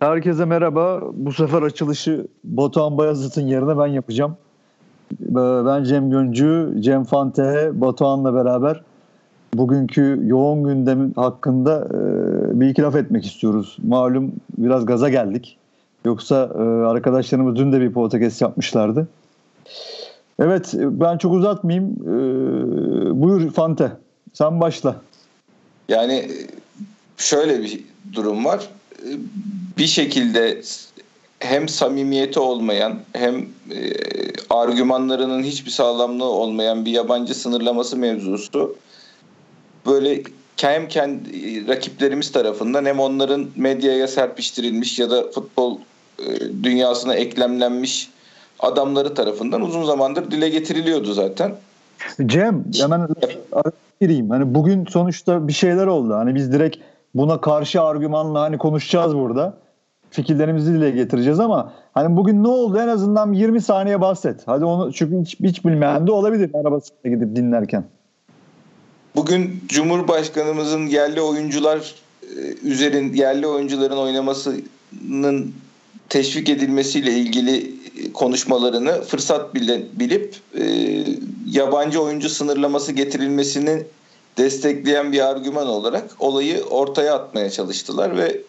Herkese 0.00 0.44
merhaba. 0.44 1.02
Bu 1.12 1.32
sefer 1.32 1.62
açılışı 1.62 2.26
Batuhan 2.44 2.98
Bayazıt'ın 2.98 3.46
yerine 3.46 3.78
ben 3.78 3.86
yapacağım. 3.86 4.36
Ee, 5.22 5.34
ben 5.66 5.84
Cem 5.84 6.10
Göncü, 6.10 6.74
Cem 6.80 7.04
Fante, 7.04 7.70
Batuhan'la 7.80 8.34
beraber 8.34 8.82
bugünkü 9.54 10.20
yoğun 10.24 10.64
gündemin 10.64 11.12
hakkında 11.16 11.88
e, 11.90 12.60
bir 12.60 12.68
iki 12.68 12.82
laf 12.82 12.96
etmek 12.96 13.26
istiyoruz. 13.26 13.76
Malum 13.86 14.32
biraz 14.58 14.86
gaza 14.86 15.08
geldik. 15.08 15.58
Yoksa 16.04 16.50
e, 16.54 16.62
arkadaşlarımız 16.62 17.56
dün 17.56 17.72
de 17.72 17.80
bir 17.80 17.92
podcast 17.92 18.40
yapmışlardı. 18.42 19.08
Evet 20.40 20.74
ben 20.74 21.18
çok 21.18 21.32
uzatmayayım. 21.32 21.92
E, 22.02 23.20
buyur 23.22 23.50
Fante 23.50 23.92
sen 24.32 24.60
başla. 24.60 24.96
Yani 25.88 26.30
şöyle 27.16 27.62
bir 27.62 27.84
durum 28.12 28.44
var 28.44 28.68
bir 29.78 29.86
şekilde 29.86 30.62
hem 31.40 31.68
samimiyeti 31.68 32.40
olmayan 32.40 32.98
hem 33.12 33.36
e, 33.70 33.92
argümanlarının 34.50 35.42
hiçbir 35.42 35.70
sağlamlığı 35.70 36.24
olmayan 36.24 36.84
bir 36.84 36.90
yabancı 36.90 37.34
sınırlaması 37.34 37.96
mevzusu 37.96 38.76
böyle 39.86 40.22
hem 40.56 40.88
kendi 40.88 41.68
rakiplerimiz 41.68 42.32
tarafından 42.32 42.84
hem 42.84 43.00
onların 43.00 43.46
medyaya 43.56 44.08
serpiştirilmiş 44.08 44.98
ya 44.98 45.10
da 45.10 45.30
futbol 45.30 45.78
e, 46.18 46.24
dünyasına 46.62 47.14
eklemlenmiş 47.14 48.10
adamları 48.60 49.14
tarafından 49.14 49.62
uzun 49.62 49.84
zamandır 49.84 50.30
dile 50.30 50.48
getiriliyordu 50.48 51.12
zaten. 51.12 51.54
Cem 52.26 52.64
hemen 52.78 53.08
gireyim. 54.00 54.30
Hani 54.30 54.54
bugün 54.54 54.86
sonuçta 54.86 55.48
bir 55.48 55.52
şeyler 55.52 55.86
oldu. 55.86 56.14
Hani 56.14 56.34
biz 56.34 56.52
direkt 56.52 56.76
buna 57.14 57.40
karşı 57.40 57.82
argümanla 57.82 58.40
hani 58.40 58.58
konuşacağız 58.58 59.14
burada. 59.14 59.58
Fikirlerimizi 60.10 60.74
dile 60.74 60.90
getireceğiz 60.90 61.40
ama 61.40 61.72
hani 61.94 62.16
bugün 62.16 62.44
ne 62.44 62.48
oldu 62.48 62.78
en 62.78 62.88
azından 62.88 63.32
20 63.32 63.60
saniye 63.60 64.00
bahset. 64.00 64.42
Hadi 64.46 64.64
onu 64.64 64.92
çünkü 64.92 65.20
hiç, 65.20 65.40
hiç 65.40 65.64
bilmeyen 65.64 66.06
de 66.06 66.12
olabilir 66.12 66.50
arabasına 66.54 67.10
gidip 67.10 67.36
dinlerken. 67.36 67.84
Bugün 69.16 69.60
Cumhurbaşkanımızın 69.68 70.86
yerli 70.86 71.20
oyuncular 71.20 71.94
e, 72.22 72.68
üzerin 72.68 73.12
yerli 73.12 73.46
oyuncuların 73.46 73.96
oynamasının 73.96 75.52
teşvik 76.08 76.48
edilmesiyle 76.48 77.12
ilgili 77.12 77.74
konuşmalarını 78.12 79.02
fırsat 79.02 79.54
bilip 79.54 80.36
e, 80.60 80.64
yabancı 81.46 82.02
oyuncu 82.02 82.28
sınırlaması 82.28 82.92
getirilmesini 82.92 83.82
destekleyen 84.38 85.12
bir 85.12 85.20
argüman 85.20 85.66
olarak 85.66 86.10
olayı 86.18 86.64
ortaya 86.64 87.14
atmaya 87.14 87.50
çalıştılar 87.50 88.16
ve 88.16 88.40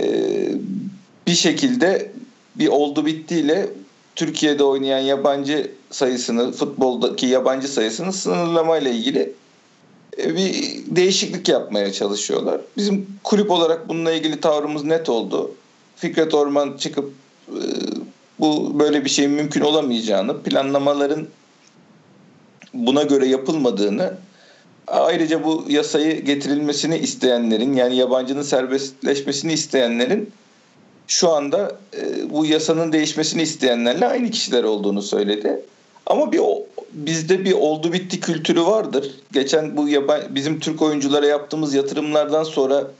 e, 0.00 0.06
bir 1.26 1.34
şekilde 1.34 2.12
bir 2.56 2.68
oldu 2.68 3.06
bittiyle 3.06 3.68
Türkiye'de 4.16 4.64
oynayan 4.64 4.98
yabancı 4.98 5.70
sayısını 5.90 6.52
futboldaki 6.52 7.26
yabancı 7.26 7.68
sayısını 7.68 8.12
sınırlamayla 8.12 8.90
ilgili 8.90 9.32
e, 10.18 10.36
bir 10.36 10.54
değişiklik 10.86 11.48
yapmaya 11.48 11.92
çalışıyorlar. 11.92 12.60
Bizim 12.76 13.06
kulüp 13.24 13.50
olarak 13.50 13.88
bununla 13.88 14.12
ilgili 14.12 14.40
tavrımız 14.40 14.84
net 14.84 15.08
oldu. 15.08 15.54
Fikret 15.96 16.34
Orman 16.34 16.76
çıkıp 16.76 17.12
e, 17.48 17.60
bu 18.40 18.78
böyle 18.78 19.04
bir 19.04 19.10
şeyin 19.10 19.30
mümkün 19.30 19.60
olamayacağını, 19.60 20.42
planlamaların 20.42 21.26
buna 22.74 23.02
göre 23.02 23.26
yapılmadığını 23.26 24.14
Ayrıca 24.92 25.44
bu 25.44 25.64
yasayı 25.68 26.24
getirilmesini 26.24 26.98
isteyenlerin 26.98 27.72
yani 27.72 27.96
yabancının 27.96 28.42
serbestleşmesini 28.42 29.52
isteyenlerin 29.52 30.30
şu 31.06 31.30
anda 31.30 31.76
e, 31.96 32.30
bu 32.30 32.46
yasanın 32.46 32.92
değişmesini 32.92 33.42
isteyenlerle 33.42 34.06
aynı 34.06 34.30
kişiler 34.30 34.64
olduğunu 34.64 35.02
söyledi. 35.02 35.60
Ama 36.06 36.32
bir 36.32 36.40
bizde 36.92 37.44
bir 37.44 37.52
oldu 37.52 37.92
bitti 37.92 38.20
kültürü 38.20 38.62
vardır. 38.62 39.10
Geçen 39.32 39.76
bu 39.76 39.88
yaban, 39.88 40.20
bizim 40.30 40.60
Türk 40.60 40.82
oyunculara 40.82 41.26
yaptığımız 41.26 41.74
yatırımlardan 41.74 42.44
sonra 42.44 42.90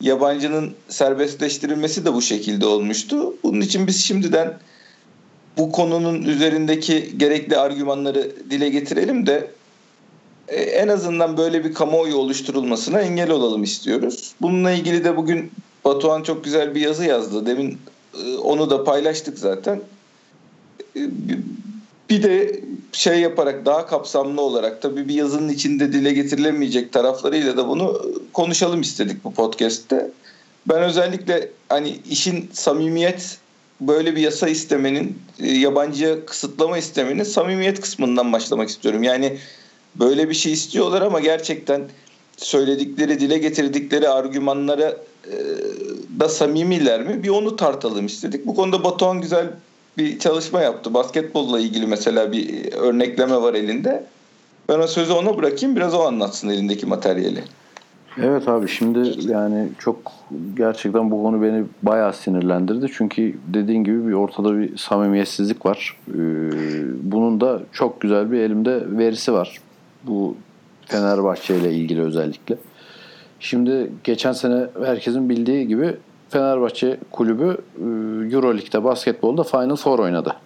yabancının 0.00 0.74
serbestleştirilmesi 0.88 2.04
de 2.04 2.14
bu 2.14 2.22
şekilde 2.22 2.66
olmuştu. 2.66 3.34
Bunun 3.42 3.60
için 3.60 3.86
biz 3.86 4.04
şimdiden 4.04 4.58
bu 5.58 5.72
konunun 5.72 6.22
üzerindeki 6.22 7.18
gerekli 7.18 7.56
argümanları 7.56 8.32
dile 8.50 8.68
getirelim 8.68 9.26
de 9.26 9.50
en 10.48 10.88
azından 10.88 11.36
böyle 11.36 11.64
bir 11.64 11.74
kamuoyu 11.74 12.16
oluşturulmasına 12.16 13.00
engel 13.00 13.30
olalım 13.30 13.62
istiyoruz. 13.62 14.34
Bununla 14.40 14.70
ilgili 14.70 15.04
de 15.04 15.16
bugün 15.16 15.52
Batuhan 15.84 16.22
çok 16.22 16.44
güzel 16.44 16.74
bir 16.74 16.80
yazı 16.80 17.04
yazdı. 17.04 17.46
Demin 17.46 17.78
e, 18.24 18.36
onu 18.36 18.70
da 18.70 18.84
paylaştık 18.84 19.38
zaten. 19.38 19.80
E, 20.96 21.00
bir 22.10 22.22
de 22.22 22.60
şey 22.92 23.20
yaparak 23.20 23.66
daha 23.66 23.86
kapsamlı 23.86 24.40
olarak 24.40 24.82
tabii 24.82 25.08
bir 25.08 25.14
yazının 25.14 25.48
içinde 25.48 25.92
dile 25.92 26.12
getirilemeyecek 26.12 26.92
taraflarıyla 26.92 27.56
da 27.56 27.68
bunu 27.68 28.02
konuşalım 28.32 28.80
istedik 28.80 29.24
bu 29.24 29.34
podcast'te. 29.34 30.10
Ben 30.68 30.82
özellikle 30.82 31.50
hani 31.68 31.98
işin 32.10 32.50
samimiyet 32.52 33.38
böyle 33.80 34.16
bir 34.16 34.20
yasa 34.20 34.48
istemenin 34.48 35.18
yabancıya 35.38 36.26
kısıtlama 36.26 36.78
istemenin 36.78 37.24
samimiyet 37.24 37.80
kısmından 37.80 38.32
başlamak 38.32 38.68
istiyorum. 38.68 39.02
Yani 39.02 39.38
böyle 40.00 40.28
bir 40.28 40.34
şey 40.34 40.52
istiyorlar 40.52 41.02
ama 41.02 41.20
gerçekten 41.20 41.82
söyledikleri, 42.36 43.20
dile 43.20 43.38
getirdikleri 43.38 44.08
argümanlara 44.08 44.96
e, 45.26 45.36
da 46.20 46.28
samimiler 46.28 47.02
mi? 47.02 47.22
Bir 47.22 47.28
onu 47.28 47.56
tartalım 47.56 48.06
istedik. 48.06 48.46
Bu 48.46 48.54
konuda 48.54 48.84
Batuhan 48.84 49.20
güzel 49.20 49.46
bir 49.98 50.18
çalışma 50.18 50.60
yaptı. 50.60 50.94
Basketbolla 50.94 51.60
ilgili 51.60 51.86
mesela 51.86 52.32
bir 52.32 52.72
örnekleme 52.72 53.36
var 53.36 53.54
elinde. 53.54 54.04
Ben 54.68 54.78
o 54.78 54.86
sözü 54.86 55.12
ona 55.12 55.36
bırakayım 55.36 55.76
biraz 55.76 55.94
o 55.94 56.00
anlatsın 56.00 56.48
elindeki 56.48 56.86
materyali. 56.86 57.44
Evet 58.22 58.48
abi 58.48 58.68
şimdi 58.68 59.30
yani 59.32 59.68
çok 59.78 59.96
gerçekten 60.56 61.10
bu 61.10 61.22
konu 61.22 61.42
beni 61.42 61.64
bayağı 61.82 62.12
sinirlendirdi. 62.12 62.86
Çünkü 62.96 63.34
dediğin 63.46 63.84
gibi 63.84 64.08
bir 64.08 64.12
ortada 64.12 64.58
bir 64.58 64.76
samimiyetsizlik 64.76 65.66
var. 65.66 65.96
Ee, 66.08 66.14
bunun 67.02 67.40
da 67.40 67.60
çok 67.72 68.00
güzel 68.00 68.32
bir 68.32 68.38
elimde 68.38 68.82
verisi 68.98 69.32
var. 69.32 69.60
Bu 70.06 70.36
Fenerbahçe 70.86 71.56
ile 71.56 71.72
ilgili 71.72 72.02
özellikle. 72.02 72.56
Şimdi 73.40 73.90
geçen 74.04 74.32
sene 74.32 74.66
herkesin 74.84 75.28
bildiği 75.28 75.68
gibi 75.68 75.96
Fenerbahçe 76.28 76.98
kulübü 77.10 77.56
e, 77.78 77.84
Euroleague'de 78.34 78.84
basketbolda 78.84 79.42
Final 79.42 79.76
Four 79.76 79.98
oynadı. 79.98 80.36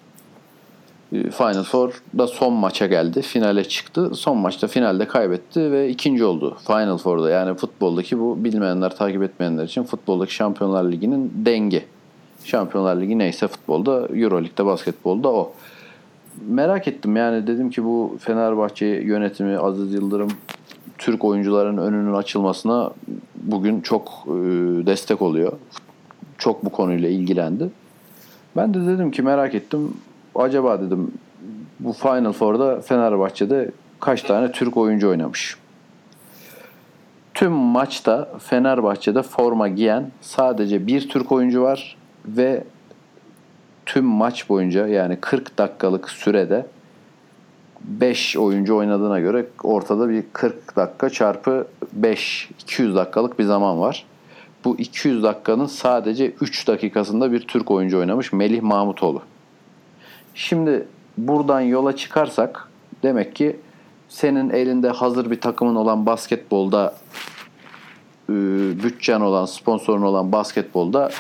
E, 1.13 1.31
Final 1.31 1.63
Four'da 1.63 2.27
son 2.27 2.53
maça 2.53 2.87
geldi. 2.87 3.23
Finale 3.23 3.65
çıktı. 3.65 4.11
Son 4.15 4.39
maçta 4.39 4.67
finalde 4.67 5.09
kaybetti 5.09 5.73
ve 5.73 5.89
ikinci 5.89 6.25
oldu 6.25 6.57
Final 6.67 6.99
Four'da. 6.99 7.31
Yani 7.31 7.55
futboldaki 7.55 8.19
bu 8.19 8.45
bilmeyenler, 8.45 8.97
takip 8.97 9.23
etmeyenler 9.23 9.65
için 9.65 9.83
futboldaki 9.83 10.35
Şampiyonlar 10.35 10.93
Ligi'nin 10.93 11.33
dengi. 11.35 11.85
Şampiyonlar 12.45 13.01
Ligi 13.01 13.19
neyse 13.19 13.49
futbolda, 13.49 14.09
Euroleague'de 14.15 14.67
basketbolda 14.67 15.29
o 15.29 15.53
merak 16.49 16.89
ettim 16.89 17.17
yani 17.17 17.47
dedim 17.47 17.71
ki 17.71 17.85
bu 17.85 18.17
Fenerbahçe 18.21 18.87
yönetimi 18.87 19.59
Aziz 19.59 19.95
Yıldırım 19.95 20.31
Türk 20.99 21.25
oyuncuların 21.25 21.77
önünün 21.77 22.15
açılmasına 22.15 22.91
bugün 23.35 23.81
çok 23.81 24.25
e, 24.27 24.31
destek 24.87 25.23
oluyor. 25.23 25.53
Çok 26.39 26.65
bu 26.65 26.71
konuyla 26.71 27.09
ilgilendi. 27.09 27.71
Ben 28.57 28.75
de 28.75 28.87
dedim 28.87 29.11
ki 29.11 29.23
merak 29.23 29.55
ettim. 29.55 29.97
Acaba 30.35 30.81
dedim 30.81 31.13
bu 31.81 31.93
Final 31.93 32.33
Four'da 32.33 32.81
Fenerbahçe'de 32.81 33.71
kaç 34.01 34.23
tane 34.23 34.53
Türk 34.53 34.77
oyuncu 34.77 35.09
oynamış? 35.09 35.57
Tüm 37.35 37.53
maçta 37.53 38.29
Fenerbahçe'de 38.39 39.23
forma 39.23 39.69
giyen 39.69 40.11
sadece 40.21 40.87
bir 40.87 41.09
Türk 41.09 41.33
oyuncu 41.33 41.63
var 41.63 41.97
ve 42.27 42.65
tüm 43.89 44.05
maç 44.05 44.49
boyunca 44.49 44.87
yani 44.87 45.17
40 45.21 45.59
dakikalık 45.59 46.11
sürede 46.11 46.67
5 47.81 48.37
oyuncu 48.37 48.77
oynadığına 48.77 49.21
göre 49.21 49.47
ortada 49.63 50.09
bir 50.09 50.25
40 50.33 50.77
dakika 50.77 51.11
çarpı 51.11 51.67
5 51.93 52.51
200 52.61 52.97
dakikalık 52.97 53.39
bir 53.39 53.45
zaman 53.45 53.81
var. 53.81 54.07
Bu 54.65 54.79
200 54.79 55.23
dakikanın 55.23 55.67
sadece 55.67 56.31
3 56.31 56.69
dakikasında 56.69 57.33
bir 57.33 57.41
Türk 57.41 57.71
oyuncu 57.71 57.99
oynamış 57.99 58.33
Melih 58.33 58.63
Mahmutoğlu. 58.63 59.23
Şimdi 60.35 60.87
buradan 61.19 61.61
yola 61.61 61.97
çıkarsak 61.97 62.69
demek 63.03 63.37
ki 63.37 63.57
senin 64.09 64.51
elinde 64.51 64.89
hazır 64.89 65.31
bir 65.31 65.41
takımın 65.41 65.75
olan 65.75 66.07
basketbolda 66.07 66.95
bütçen 68.83 69.21
olan, 69.21 69.45
sponsorun 69.45 70.03
olan 70.03 70.33
basketbolda 70.33 71.11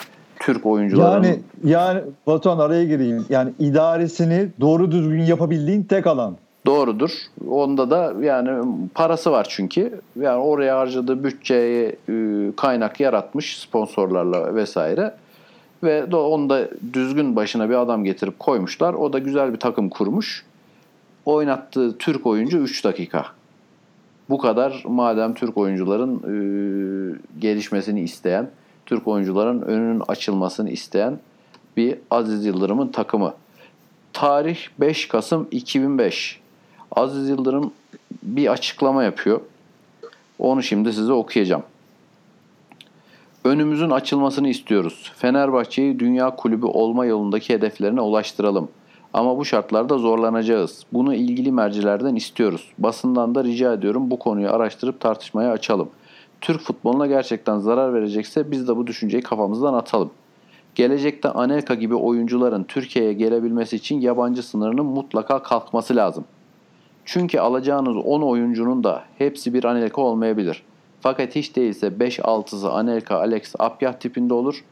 Türk 0.48 0.66
oyuncuların... 0.66 1.24
Yani, 1.24 1.38
yani 1.64 2.00
Batuhan 2.26 2.58
araya 2.58 2.84
gireyim. 2.84 3.24
Yani 3.28 3.52
idaresini 3.58 4.48
doğru 4.60 4.90
düzgün 4.90 5.22
yapabildiğin 5.22 5.82
tek 5.82 6.06
alan. 6.06 6.36
Doğrudur. 6.66 7.10
Onda 7.50 7.90
da 7.90 8.14
yani 8.20 8.64
parası 8.94 9.30
var 9.30 9.46
çünkü. 9.50 10.00
Yani 10.20 10.42
oraya 10.42 10.78
harcadığı 10.78 11.24
bütçeye 11.24 11.96
kaynak 12.56 13.00
yaratmış 13.00 13.58
sponsorlarla 13.58 14.54
vesaire. 14.54 15.14
Ve 15.82 16.04
onu 16.16 16.50
da 16.50 16.68
düzgün 16.92 17.36
başına 17.36 17.70
bir 17.70 17.74
adam 17.74 18.04
getirip 18.04 18.38
koymuşlar. 18.38 18.94
O 18.94 19.12
da 19.12 19.18
güzel 19.18 19.52
bir 19.52 19.60
takım 19.60 19.88
kurmuş. 19.88 20.44
Oynattığı 21.24 21.98
Türk 21.98 22.26
oyuncu 22.26 22.58
3 22.58 22.84
dakika. 22.84 23.26
Bu 24.30 24.38
kadar 24.38 24.82
madem 24.86 25.34
Türk 25.34 25.56
oyuncuların 25.56 26.14
e, 26.16 26.34
gelişmesini 27.38 28.00
isteyen, 28.00 28.50
Türk 28.88 29.08
oyuncuların 29.08 29.62
önünün 29.62 30.02
açılmasını 30.08 30.70
isteyen 30.70 31.18
bir 31.76 31.98
Aziz 32.10 32.46
Yıldırım'ın 32.46 32.88
takımı. 32.88 33.34
Tarih 34.12 34.58
5 34.80 35.08
Kasım 35.08 35.48
2005. 35.50 36.40
Aziz 36.90 37.28
Yıldırım 37.28 37.72
bir 38.22 38.52
açıklama 38.52 39.04
yapıyor. 39.04 39.40
Onu 40.38 40.62
şimdi 40.62 40.92
size 40.92 41.12
okuyacağım. 41.12 41.62
Önümüzün 43.44 43.90
açılmasını 43.90 44.48
istiyoruz. 44.48 45.12
Fenerbahçe'yi 45.16 45.98
dünya 45.98 46.36
kulübü 46.36 46.66
olma 46.66 47.06
yolundaki 47.06 47.54
hedeflerine 47.54 48.00
ulaştıralım. 48.00 48.68
Ama 49.14 49.38
bu 49.38 49.44
şartlarda 49.44 49.98
zorlanacağız. 49.98 50.84
Bunu 50.92 51.14
ilgili 51.14 51.52
mercilerden 51.52 52.14
istiyoruz. 52.14 52.68
Basından 52.78 53.34
da 53.34 53.44
rica 53.44 53.72
ediyorum 53.72 54.10
bu 54.10 54.18
konuyu 54.18 54.50
araştırıp 54.50 55.00
tartışmaya 55.00 55.52
açalım. 55.52 55.88
Türk 56.40 56.60
futboluna 56.60 57.06
gerçekten 57.06 57.58
zarar 57.58 57.94
verecekse 57.94 58.50
biz 58.50 58.68
de 58.68 58.76
bu 58.76 58.86
düşünceyi 58.86 59.22
kafamızdan 59.22 59.74
atalım. 59.74 60.10
Gelecekte 60.74 61.28
Anelka 61.28 61.74
gibi 61.74 61.94
oyuncuların 61.94 62.64
Türkiye'ye 62.64 63.12
gelebilmesi 63.12 63.76
için 63.76 64.00
yabancı 64.00 64.42
sınırının 64.42 64.86
mutlaka 64.86 65.42
kalkması 65.42 65.96
lazım. 65.96 66.24
Çünkü 67.04 67.38
alacağınız 67.38 67.96
10 67.96 68.22
oyuncunun 68.22 68.84
da 68.84 69.04
hepsi 69.18 69.54
bir 69.54 69.64
Anelka 69.64 70.00
olmayabilir. 70.02 70.62
Fakat 71.00 71.36
hiç 71.36 71.56
değilse 71.56 71.86
5-6'sı 71.86 72.70
Anelka, 72.70 73.16
Alex, 73.16 73.54
Apyah 73.58 73.92
tipinde 73.92 74.34
olur. 74.34 74.64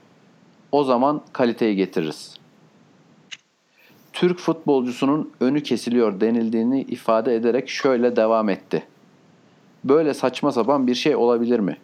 O 0.72 0.84
zaman 0.84 1.20
kaliteyi 1.32 1.76
getiririz. 1.76 2.34
Türk 4.12 4.38
futbolcusunun 4.38 5.32
önü 5.40 5.62
kesiliyor 5.62 6.20
denildiğini 6.20 6.82
ifade 6.82 7.34
ederek 7.34 7.68
şöyle 7.68 8.16
devam 8.16 8.48
etti. 8.48 8.82
Böyle 9.88 10.14
saçma 10.14 10.52
sapan 10.52 10.86
bir 10.86 10.94
şey 10.94 11.16
olabilir 11.16 11.60
mi? 11.60 11.76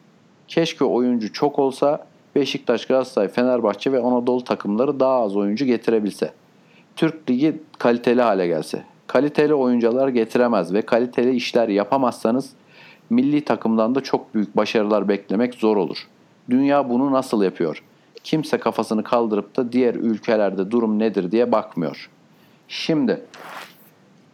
Keşke 0.48 0.84
oyuncu 0.84 1.32
çok 1.32 1.58
olsa 1.58 2.06
Beşiktaş, 2.34 2.86
Galatasaray, 2.86 3.28
Fenerbahçe 3.28 3.92
ve 3.92 4.00
Anadolu 4.00 4.44
takımları 4.44 5.00
daha 5.00 5.22
az 5.22 5.36
oyuncu 5.36 5.64
getirebilse. 5.64 6.32
Türk 6.96 7.30
Ligi 7.30 7.62
kaliteli 7.78 8.22
hale 8.22 8.46
gelse. 8.46 8.84
Kaliteli 9.06 9.54
oyuncular 9.54 10.08
getiremez 10.08 10.74
ve 10.74 10.82
kaliteli 10.82 11.34
işler 11.34 11.68
yapamazsanız 11.68 12.50
milli 13.10 13.44
takımdan 13.44 13.94
da 13.94 14.00
çok 14.00 14.34
büyük 14.34 14.56
başarılar 14.56 15.08
beklemek 15.08 15.54
zor 15.54 15.76
olur. 15.76 16.08
Dünya 16.50 16.90
bunu 16.90 17.12
nasıl 17.12 17.42
yapıyor? 17.42 17.82
Kimse 18.24 18.58
kafasını 18.58 19.02
kaldırıp 19.04 19.56
da 19.56 19.72
diğer 19.72 19.94
ülkelerde 19.94 20.70
durum 20.70 20.98
nedir 20.98 21.30
diye 21.30 21.52
bakmıyor. 21.52 22.10
Şimdi 22.68 23.24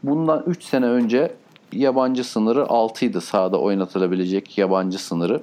bundan 0.02 0.44
3 0.46 0.62
sene 0.62 0.86
önce 0.86 1.34
yabancı 1.72 2.24
sınırı 2.24 2.68
6 2.68 3.04
idi 3.04 3.20
sahada 3.20 3.60
oynatılabilecek 3.60 4.58
yabancı 4.58 4.98
sınırı. 5.04 5.42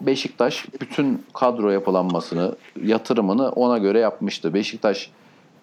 Beşiktaş 0.00 0.66
bütün 0.80 1.22
kadro 1.34 1.70
yapılanmasını, 1.70 2.56
yatırımını 2.82 3.48
ona 3.48 3.78
göre 3.78 3.98
yapmıştı. 3.98 4.54
Beşiktaş 4.54 5.10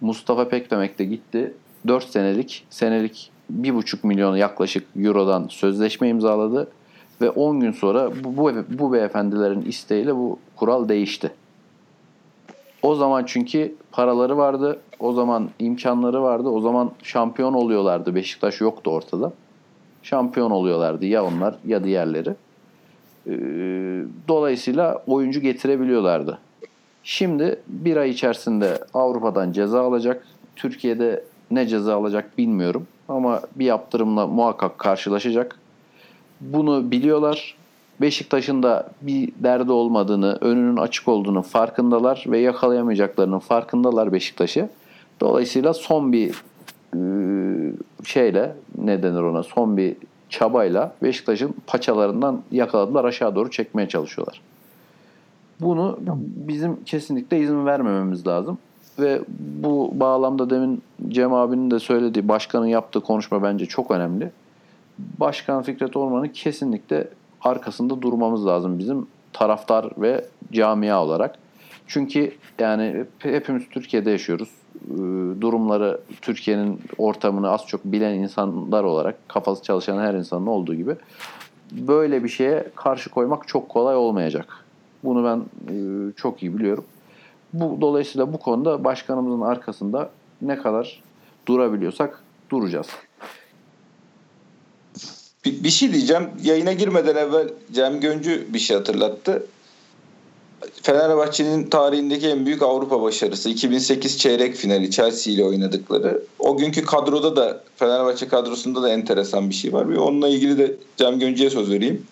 Mustafa 0.01 0.50
Pekdemek 0.50 1.00
de 1.00 1.06
gitti. 1.06 1.53
4 1.88 2.03
senelik, 2.03 2.65
senelik 2.69 3.31
1,5 3.61 4.07
milyon 4.07 4.35
yaklaşık 4.35 4.88
eurodan 4.95 5.47
sözleşme 5.50 6.09
imzaladı. 6.09 6.71
Ve 7.21 7.29
10 7.29 7.59
gün 7.59 7.71
sonra 7.71 8.11
bu, 8.23 8.38
bu, 8.38 8.51
bu 8.69 8.94
beyefendilerin 8.94 9.61
isteğiyle 9.61 10.15
bu 10.15 10.39
kural 10.56 10.89
değişti. 10.89 11.31
O 12.81 12.95
zaman 12.95 13.23
çünkü 13.25 13.75
paraları 13.91 14.38
vardı, 14.38 14.79
o 15.00 15.13
zaman 15.13 15.50
imkanları 15.59 16.21
vardı, 16.23 16.50
o 16.50 16.61
zaman 16.61 16.91
şampiyon 17.03 17.53
oluyorlardı. 17.53 18.15
Beşiktaş 18.15 18.61
yoktu 18.61 18.91
ortada. 18.91 19.31
Şampiyon 20.04 20.51
oluyorlardı 20.51 21.06
ya 21.06 21.25
onlar 21.25 21.56
ya 21.68 21.84
diğerleri. 21.84 22.36
Ee, 23.28 23.31
dolayısıyla 24.28 25.04
oyuncu 25.07 25.40
getirebiliyorlardı. 25.40 26.40
Şimdi 27.04 27.60
bir 27.68 27.98
ay 27.98 28.10
içerisinde 28.10 28.80
Avrupa'dan 28.94 29.51
ceza 29.51 29.81
alacak. 29.81 30.28
Türkiye'de 30.56 31.24
ne 31.51 31.68
ceza 31.68 31.96
alacak 31.96 32.38
bilmiyorum. 32.38 32.88
Ama 33.07 33.42
bir 33.56 33.66
yaptırımla 33.66 34.28
muhakkak 34.28 34.80
karşılaşacak. 34.80 35.60
Bunu 36.42 36.92
biliyorlar. 36.92 37.56
Beşiktaş'ın 38.02 38.63
da 38.63 38.90
bir 39.02 39.31
derdi 39.36 39.72
olmadığını, 39.72 40.38
önünün 40.42 40.78
açık 40.78 41.07
olduğunu 41.07 41.42
farkındalar 41.42 42.24
ve 42.28 42.40
yakalayamayacaklarının 42.40 43.40
farkındalar 43.40 44.13
Beşiktaş'ı. 44.13 44.69
Dolayısıyla 45.19 45.74
son 45.74 46.13
bir 46.13 46.36
şeyle 48.03 48.56
ne 48.77 49.03
denir 49.03 49.21
ona 49.21 49.44
son 49.44 49.77
bir 49.77 49.95
çabayla 50.30 50.94
Beşiktaş'ın 51.03 51.56
paçalarından 51.68 52.41
yakaladılar 52.51 53.06
aşağı 53.06 53.36
doğru 53.36 53.51
çekmeye 53.51 53.88
çalışıyorlar. 53.88 54.41
Bunu 55.62 56.00
bizim 56.47 56.83
kesinlikle 56.83 57.39
izin 57.39 57.65
vermememiz 57.65 58.27
lazım. 58.27 58.57
Ve 59.00 59.21
bu 59.63 59.91
bağlamda 59.94 60.50
demin 60.50 60.81
Cem 61.09 61.33
abinin 61.33 61.71
de 61.71 61.80
söylediği 61.80 62.27
başkanın 62.27 62.65
yaptığı 62.65 63.01
konuşma 63.01 63.44
bence 63.44 63.65
çok 63.65 63.92
önemli. 63.92 64.31
Başkan 65.19 65.63
Fikret 65.63 65.97
Orman'ın 65.97 66.27
kesinlikle 66.27 67.07
arkasında 67.42 68.01
durmamız 68.01 68.45
lazım 68.45 68.80
bizim 68.80 69.07
taraftar 69.33 69.89
ve 69.97 70.25
camia 70.51 71.03
olarak. 71.03 71.35
Çünkü 71.89 72.31
yani 72.59 73.06
hepimiz 73.19 73.63
Türkiye'de 73.69 74.12
yaşıyoruz. 74.12 74.50
Durumları 75.41 76.00
Türkiye'nin 76.21 76.81
ortamını 76.97 77.50
az 77.50 77.68
çok 77.68 77.86
bilen 77.86 78.13
insanlar 78.13 78.83
olarak 78.83 79.30
kafası 79.30 79.63
çalışan 79.63 80.00
her 80.00 80.13
insanın 80.13 80.47
olduğu 80.47 80.75
gibi 80.75 80.95
böyle 81.71 82.24
bir 82.24 82.30
şeye 82.30 82.68
karşı 82.75 83.09
koymak 83.09 83.47
çok 83.47 83.69
kolay 83.69 83.95
olmayacak. 83.95 84.65
Bunu 85.03 85.24
ben 85.24 85.44
çok 86.15 86.44
iyi 86.44 86.57
biliyorum. 86.57 86.86
Bu 87.53 87.81
dolayısıyla 87.81 88.33
bu 88.33 88.38
konuda 88.39 88.83
başkanımızın 88.83 89.42
arkasında 89.42 90.09
ne 90.42 90.57
kadar 90.57 91.03
durabiliyorsak 91.47 92.24
duracağız. 92.50 92.88
Bir, 95.45 95.63
bir 95.63 95.69
şey 95.69 95.94
diyeceğim. 95.94 96.30
Yayına 96.44 96.74
girmeden 96.74 97.15
evvel 97.15 97.50
Cem 97.71 98.00
Göncü 98.00 98.53
bir 98.53 98.59
şey 98.59 98.77
hatırlattı. 98.77 99.44
Fenerbahçe'nin 100.81 101.69
tarihindeki 101.69 102.27
en 102.27 102.45
büyük 102.45 102.61
Avrupa 102.61 103.01
başarısı 103.01 103.49
2008 103.49 104.18
çeyrek 104.18 104.56
finali 104.56 104.92
Chelsea 104.92 105.33
ile 105.33 105.44
oynadıkları. 105.44 106.21
O 106.39 106.57
günkü 106.57 106.85
kadroda 106.85 107.35
da 107.35 107.61
Fenerbahçe 107.75 108.28
kadrosunda 108.28 108.81
da 108.81 108.89
enteresan 108.89 109.49
bir 109.49 109.56
şey 109.56 109.73
var. 109.73 109.89
Bir 109.89 109.95
onunla 109.95 110.28
ilgili 110.28 110.57
de 110.57 110.75
Cem 110.97 111.19
Göncü'ye 111.19 111.49
söz 111.49 111.71
vereyim. 111.71 112.04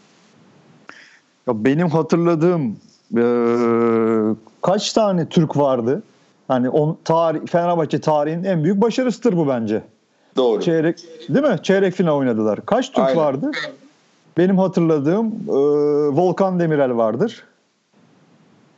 Ya 1.47 1.65
benim 1.65 1.89
hatırladığım 1.89 2.75
e, 3.17 3.23
kaç 4.61 4.93
tane 4.93 5.29
Türk 5.29 5.57
vardı? 5.57 6.03
Hani 6.47 6.69
on, 6.69 6.97
tarih, 7.03 7.39
Fenerbahçe 7.47 8.01
tarihinin 8.01 8.43
en 8.43 8.63
büyük 8.63 8.81
başarısıdır 8.81 9.37
bu 9.37 9.47
bence. 9.47 9.83
Doğru. 10.35 10.61
Çeyrek 10.61 10.97
değil 11.29 11.45
mi? 11.45 11.59
Çeyrek 11.63 11.93
final 11.93 12.17
oynadılar. 12.17 12.65
Kaç 12.65 12.91
Türk 12.91 13.05
Aynen. 13.05 13.17
vardı? 13.17 13.51
Benim 14.37 14.57
hatırladığım 14.57 15.25
e, 15.49 15.53
Volkan 16.17 16.59
Demirel 16.59 16.97
vardır. 16.97 17.43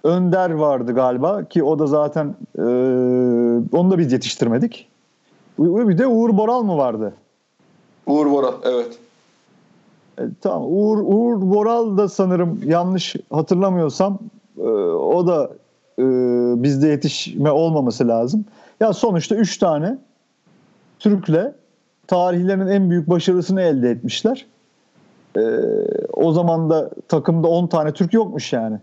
Önder 0.04 0.50
vardı 0.50 0.96
galiba 0.96 1.44
ki 1.44 1.64
o 1.64 1.80
da 1.80 1.88
zaten 1.88 2.36
e, 2.58 2.62
onu 3.78 3.92
da 3.92 3.98
biz 3.98 4.12
yetiştirmedik. 4.12 4.90
Bir 5.60 5.98
de 5.98 6.08
Uğur 6.08 6.38
Boral 6.38 6.64
mı 6.64 6.78
vardı? 6.78 7.14
Uğur 8.08 8.32
Boral 8.32 8.54
evet. 8.64 9.00
E, 10.20 10.24
tamam 10.42 10.64
Uğur, 10.66 10.98
Uğur 10.98 11.50
Boral 11.56 11.98
da 11.98 12.10
sanırım 12.10 12.60
yanlış 12.66 13.16
hatırlamıyorsam 13.32 14.20
e, 14.58 14.62
o 14.62 15.28
da 15.28 15.50
e, 16.00 16.04
bizde 16.64 16.88
yetişme 16.88 17.52
olmaması 17.52 18.08
lazım. 18.08 18.46
Ya 18.80 18.94
sonuçta 18.94 19.36
3 19.36 19.58
tane 19.58 19.98
Türk'le 21.00 21.54
tarihlerinin 22.08 22.68
en 22.68 22.90
büyük 22.90 23.10
başarısını 23.10 23.62
elde 23.62 23.90
etmişler. 23.90 24.46
E, 25.38 25.42
o 26.14 26.32
zaman 26.32 26.70
da 26.70 26.90
takımda 27.08 27.48
10 27.48 27.68
tane 27.68 27.94
Türk 27.94 28.14
yokmuş 28.14 28.54
yani. 28.54 28.80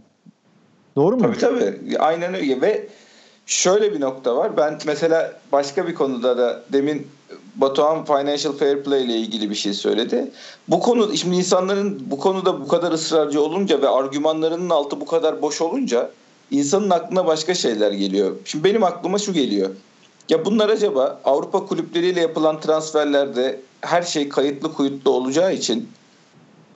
Doğru 0.97 1.17
mu? 1.17 1.23
Tabii 1.23 1.39
tabii. 1.39 1.99
Aynen 1.99 2.35
öyle. 2.35 2.61
Ve 2.61 2.87
şöyle 3.47 3.95
bir 3.95 4.01
nokta 4.01 4.37
var. 4.37 4.57
Ben 4.57 4.79
mesela 4.87 5.33
başka 5.53 5.89
bir 5.89 5.95
konuda 5.95 6.39
da 6.39 6.63
demin 6.73 7.07
Batuhan 7.57 8.05
Financial 8.05 8.53
Fair 8.53 8.83
Play 8.83 9.05
ile 9.05 9.17
ilgili 9.17 9.51
bir 9.51 9.55
şey 9.55 9.75
söyledi. 9.75 10.31
Bu 10.69 10.81
konu 10.81 11.17
şimdi 11.17 11.37
insanların 11.37 12.03
bu 12.11 12.19
konuda 12.19 12.61
bu 12.61 12.69
kadar 12.69 12.93
ısrarcı 12.93 13.43
olunca 13.43 13.83
ve 13.83 13.89
argümanlarının 13.89 14.71
altı 14.71 15.01
bu 15.01 15.07
kadar 15.07 15.43
boş 15.43 15.61
olunca 15.61 16.11
insanın 16.51 16.91
aklına 16.91 17.27
başka 17.27 17.55
şeyler 17.55 17.93
geliyor. 17.93 18.37
Şimdi 18.45 18.65
benim 18.65 18.85
aklıma 18.85 19.19
şu 19.19 19.33
geliyor. 19.33 19.71
Ya 20.29 20.45
bunlar 20.45 20.69
acaba 20.69 21.21
Avrupa 21.25 21.67
kulüpleriyle 21.67 22.21
yapılan 22.21 22.61
transferlerde 22.61 23.61
her 23.81 24.03
şey 24.03 24.29
kayıtlı 24.29 24.75
kuyutlu 24.75 25.11
olacağı 25.11 25.55
için 25.55 25.89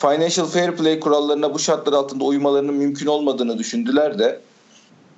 Financial 0.01 0.47
Fair 0.47 0.77
Play 0.77 1.01
kurallarına 1.01 1.55
bu 1.55 1.59
şartlar 1.59 1.93
altında 1.93 2.25
uymalarının 2.25 2.75
mümkün 2.75 3.07
olmadığını 3.07 3.59
düşündüler 3.59 4.19
de 4.19 4.41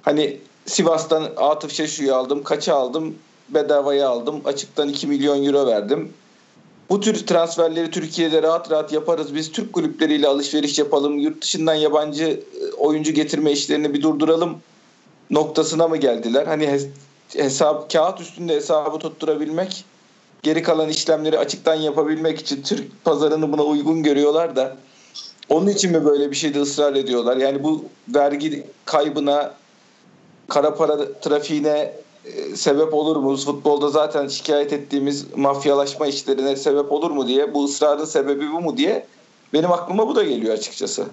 hani 0.03 0.41
Sivas'tan 0.67 1.29
Atıf 1.37 1.73
Şeşu'yu 1.73 2.15
aldım. 2.15 2.43
Kaça 2.43 2.75
aldım? 2.75 3.15
Bedavaya 3.49 4.09
aldım. 4.09 4.41
Açıktan 4.45 4.89
2 4.89 5.07
milyon 5.07 5.45
euro 5.45 5.67
verdim. 5.67 6.13
Bu 6.91 7.01
tür 7.01 7.27
transferleri 7.27 7.91
Türkiye'de 7.91 8.43
rahat 8.43 8.71
rahat 8.71 8.93
yaparız. 8.93 9.35
Biz 9.35 9.53
Türk 9.53 9.73
kulüpleriyle 9.73 10.29
alışveriş 10.29 10.79
yapalım. 10.79 11.19
Yurt 11.19 11.43
dışından 11.43 11.75
yabancı 11.75 12.25
e, 12.25 12.73
oyuncu 12.73 13.13
getirme 13.13 13.53
işlerini 13.53 13.95
bir 13.95 14.03
durduralım 14.03 14.59
noktasına 15.31 15.89
mı 15.89 15.97
geldiler? 15.97 16.47
Hani 16.47 16.81
hesap 17.33 17.93
kağıt 17.93 18.21
üstünde 18.21 18.55
hesabı 18.55 18.99
tutturabilmek, 18.99 19.85
geri 20.43 20.63
kalan 20.63 20.89
işlemleri 20.89 21.39
açıktan 21.39 21.75
yapabilmek 21.75 22.39
için 22.39 22.63
Türk 22.63 23.05
pazarını 23.05 23.53
buna 23.53 23.63
uygun 23.63 24.03
görüyorlar 24.03 24.57
da 24.57 24.77
onun 25.49 25.67
için 25.67 25.93
mi 25.93 26.05
böyle 26.05 26.31
bir 26.31 26.37
şeyde 26.37 26.61
ısrar 26.61 26.95
ediyorlar? 26.95 27.37
Yani 27.37 27.65
bu 27.65 27.85
vergi 28.09 28.67
kaybına, 28.85 29.55
kara 30.49 30.75
para 30.75 31.13
trafiğine 31.21 31.93
e, 32.25 32.57
sebep 32.57 32.95
olur 32.95 33.17
mu? 33.17 33.37
Futbolda 33.37 33.89
zaten 33.89 34.29
şikayet 34.29 34.73
ettiğimiz 34.73 35.37
mafyalaşma 35.37 36.07
işlerine 36.07 36.57
sebep 36.57 36.93
olur 36.93 37.11
mu 37.11 37.29
diye, 37.29 37.55
bu 37.55 37.65
ısrarın 37.65 38.05
sebebi 38.05 38.53
bu 38.53 38.61
mu 38.61 38.77
diye 38.77 39.07
benim 39.53 39.73
aklıma 39.73 40.09
bu 40.09 40.17
da 40.17 40.23
geliyor 40.23 40.55
açıkçası. 40.55 41.07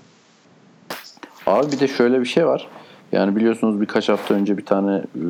Abi 1.45 1.71
bir 1.71 1.79
de 1.79 1.87
şöyle 1.87 2.19
bir 2.19 2.25
şey 2.25 2.45
var. 2.45 2.67
Yani 3.11 3.35
biliyorsunuz 3.35 3.81
birkaç 3.81 4.09
hafta 4.09 4.33
önce 4.33 4.57
bir 4.57 4.65
tane 4.65 4.95
e, 4.95 5.23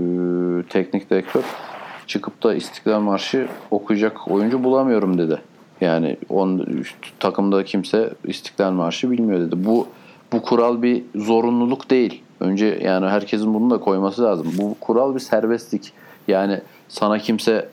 teknik 0.70 1.10
direktör 1.10 1.44
çıkıp 2.10 2.44
da 2.44 2.56
İstiklal 2.56 3.00
Marşı 3.00 3.48
okuyacak 3.72 4.32
oyuncu 4.32 4.63
bulamıyorum 4.63 5.18
dedi. 5.18 5.42
Yani 5.82 6.18
on, 6.30 6.68
takımda 7.20 7.63
kimse 7.63 8.13
İstiklal 8.24 8.72
Marşı 8.72 9.12
bilmiyor 9.12 9.39
dedi. 9.39 9.66
Bu 9.66 9.88
bu 10.34 10.42
kural 10.42 10.82
bir 10.82 11.04
zorunluluk 11.16 11.89
değil. 11.89 12.24
Önce 12.39 12.80
yani 12.84 13.06
herkesin 13.06 13.54
bunu 13.54 13.70
da 13.70 13.80
koyması 13.80 14.24
lazım. 14.24 14.48
Bu 14.58 14.75
kural 14.82 15.16
bir 15.16 15.20
serbestlik. 15.20 15.92
Yani 16.28 16.62
sana 16.88 17.20
kimse 17.20 17.70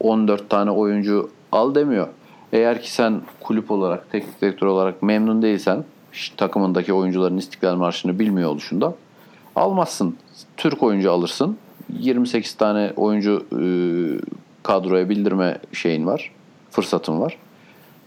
14 0.00 0.50
tane 0.50 0.70
oyuncu 0.70 1.30
al 1.52 1.74
demiyor. 1.74 2.08
Eğer 2.52 2.82
ki 2.82 2.92
sen 2.92 3.20
kulüp 3.40 3.70
olarak, 3.70 4.12
teknik 4.12 4.40
direktör 4.42 4.66
olarak 4.66 5.02
memnun 5.02 5.42
değilsen 5.42 5.84
takımındaki 6.36 6.92
oyuncuların 6.92 7.38
İstiklal 7.38 7.76
Marşı'nı 7.76 8.18
bilmiyor 8.18 8.50
oluşunda 8.50 8.94
almazsın. 9.56 10.16
Türk 10.56 10.82
oyuncu 10.82 11.12
alırsın. 11.12 11.58
28 11.98 12.54
tane 12.54 12.92
oyuncu 12.96 13.46
e, 13.52 13.62
kadroya 14.62 15.08
bildirme 15.08 15.58
şeyin 15.72 16.06
var. 16.06 16.32
Fırsatın 16.70 17.20
var. 17.20 17.36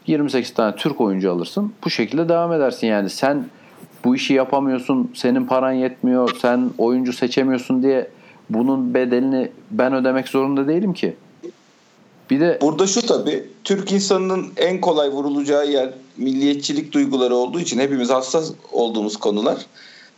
28 0.08 0.54
tane 0.54 0.75
Türk 0.75 1.02
oyuncu 1.02 1.32
alırsın. 1.32 1.74
Bu 1.86 1.90
şekilde 1.90 2.30
devam 2.30 2.54
edersin. 2.54 2.88
Yani 2.88 3.10
sen 3.10 3.46
bu 4.06 4.16
işi 4.16 4.34
yapamıyorsun, 4.34 5.12
senin 5.16 5.46
paran 5.46 5.72
yetmiyor, 5.72 6.38
sen 6.42 6.70
oyuncu 6.78 7.13
seçemiyorsun 7.13 7.84
diye 7.84 8.08
bunun 8.50 8.94
bedelini 8.94 9.52
ben 9.72 9.94
ödemek 9.94 10.28
zorunda 10.28 10.68
değilim 10.68 10.94
ki. 10.94 11.16
Bir 12.30 12.40
de 12.40 12.60
burada 12.62 12.88
şu 12.88 13.02
tabii 13.02 13.46
Türk 13.63 13.92
insanının 13.92 14.46
en 14.58 14.82
kolay 14.82 15.10
vurulacağı 15.10 15.68
yer 15.68 15.94
milliyetçilik 16.18 16.92
duyguları 16.92 17.36
olduğu 17.36 17.60
için 17.60 17.80
hepimiz 17.80 18.10
hassas 18.10 18.52
olduğumuz 18.72 19.18
konular. 19.18 19.66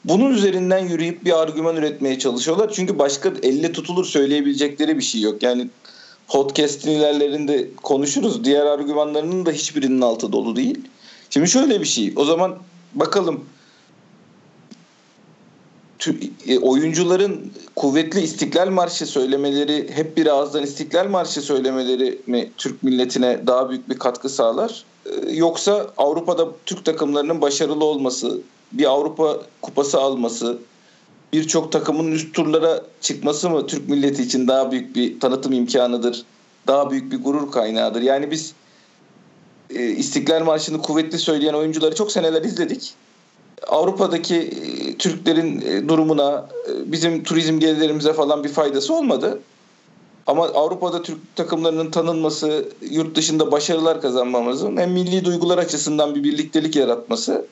Bunun 0.07 0.31
üzerinden 0.31 0.79
yürüyüp 0.79 1.25
bir 1.25 1.41
argüman 1.41 1.75
üretmeye 1.75 2.19
çalışıyorlar. 2.19 2.71
Çünkü 2.73 2.99
başka 2.99 3.33
elle 3.43 3.71
tutulur 3.71 4.05
söyleyebilecekleri 4.05 4.97
bir 4.97 5.03
şey 5.03 5.21
yok. 5.21 5.43
Yani 5.43 5.69
podcast'in 6.27 6.91
ilerlerinde 6.91 7.69
konuşuruz. 7.83 8.43
Diğer 8.43 8.65
argümanlarının 8.65 9.45
da 9.45 9.51
hiçbirinin 9.51 10.01
altı 10.01 10.31
dolu 10.31 10.55
değil. 10.55 10.79
Şimdi 11.29 11.47
şöyle 11.47 11.81
bir 11.81 11.85
şey. 11.85 12.13
O 12.15 12.25
zaman 12.25 12.55
bakalım 12.95 13.45
e, 16.47 16.59
oyuncuların 16.59 17.51
kuvvetli 17.75 18.21
İstiklal 18.21 18.69
Marşı 18.69 19.05
söylemeleri 19.05 19.89
hep 19.91 20.17
bir 20.17 20.27
ağızdan 20.27 20.63
İstiklal 20.63 21.07
Marşı 21.07 21.41
söylemeleri 21.41 22.21
mi 22.27 22.51
Türk 22.57 22.83
milletine 22.83 23.47
daha 23.47 23.69
büyük 23.69 23.89
bir 23.89 23.99
katkı 23.99 24.29
sağlar? 24.29 24.85
E, 25.05 25.31
yoksa 25.31 25.91
Avrupa'da 25.97 26.47
Türk 26.65 26.85
takımlarının 26.85 27.41
başarılı 27.41 27.85
olması, 27.85 28.39
bir 28.71 28.85
Avrupa 28.85 29.39
kupası 29.61 29.99
alması, 29.99 30.57
birçok 31.33 31.71
takımın 31.71 32.11
üst 32.11 32.33
turlara 32.33 32.81
çıkması 33.01 33.49
mı 33.49 33.67
Türk 33.67 33.89
milleti 33.89 34.23
için 34.23 34.47
daha 34.47 34.71
büyük 34.71 34.95
bir 34.95 35.19
tanıtım 35.19 35.53
imkanıdır? 35.53 36.25
Daha 36.67 36.91
büyük 36.91 37.11
bir 37.11 37.23
gurur 37.23 37.51
kaynağıdır. 37.51 38.01
Yani 38.01 38.31
biz 38.31 38.53
e, 39.69 39.87
İstiklal 39.87 40.43
Marşı'nı 40.43 40.81
kuvvetli 40.81 41.17
söyleyen 41.17 41.53
oyuncuları 41.53 41.95
çok 41.95 42.11
seneler 42.11 42.43
izledik. 42.43 42.93
Avrupa'daki 43.67 44.35
e, 44.35 44.97
Türklerin 44.97 45.61
e, 45.61 45.89
durumuna, 45.89 46.49
e, 46.69 46.91
bizim 46.91 47.23
turizm 47.23 47.59
gelirlerimize 47.59 48.13
falan 48.13 48.43
bir 48.43 48.49
faydası 48.49 48.93
olmadı. 48.93 49.39
Ama 50.27 50.45
Avrupa'da 50.45 51.01
Türk 51.01 51.35
takımlarının 51.35 51.91
tanınması, 51.91 52.69
yurt 52.89 53.15
dışında 53.15 53.51
başarılar 53.51 54.01
kazanmamızın 54.01 54.77
hem 54.77 54.91
milli 54.91 55.25
duygular 55.25 55.57
açısından 55.57 56.15
bir 56.15 56.23
birliktelik 56.23 56.75
yaratması 56.75 57.45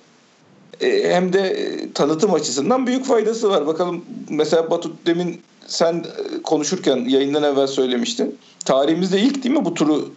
hem 0.81 1.33
de 1.33 1.75
tanıtım 1.93 2.33
açısından 2.33 2.87
büyük 2.87 3.05
faydası 3.05 3.49
var. 3.49 3.67
Bakalım 3.67 4.05
mesela 4.29 4.71
Batu 4.71 4.91
demin 5.05 5.41
sen 5.67 6.05
konuşurken 6.43 6.97
yayından 6.97 7.43
evvel 7.43 7.67
söylemiştin. 7.67 8.37
Tarihimizde 8.65 9.19
ilk 9.19 9.43
değil 9.43 9.55
mi 9.55 9.65
bu 9.65 9.73
turu 9.73 10.09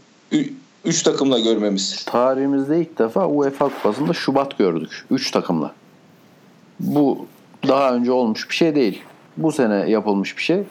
3 0.85 1.03
takımla 1.03 1.39
görmemiz? 1.39 2.05
Tarihimizde 2.05 2.81
ilk 2.81 2.99
defa 2.99 3.27
UEFA 3.27 3.69
Kupası'nda 3.69 4.13
Şubat 4.13 4.59
gördük. 4.59 5.07
3 5.11 5.31
takımla. 5.31 5.75
Bu 6.81 7.27
daha 7.69 7.95
önce 7.95 8.13
olmuş 8.13 8.51
bir 8.51 8.55
şey 8.55 8.75
değil. 8.75 9.03
Bu 9.37 9.53
sene 9.53 9.91
yapılmış 9.91 10.37
bir 10.37 10.43
şey. 10.43 10.63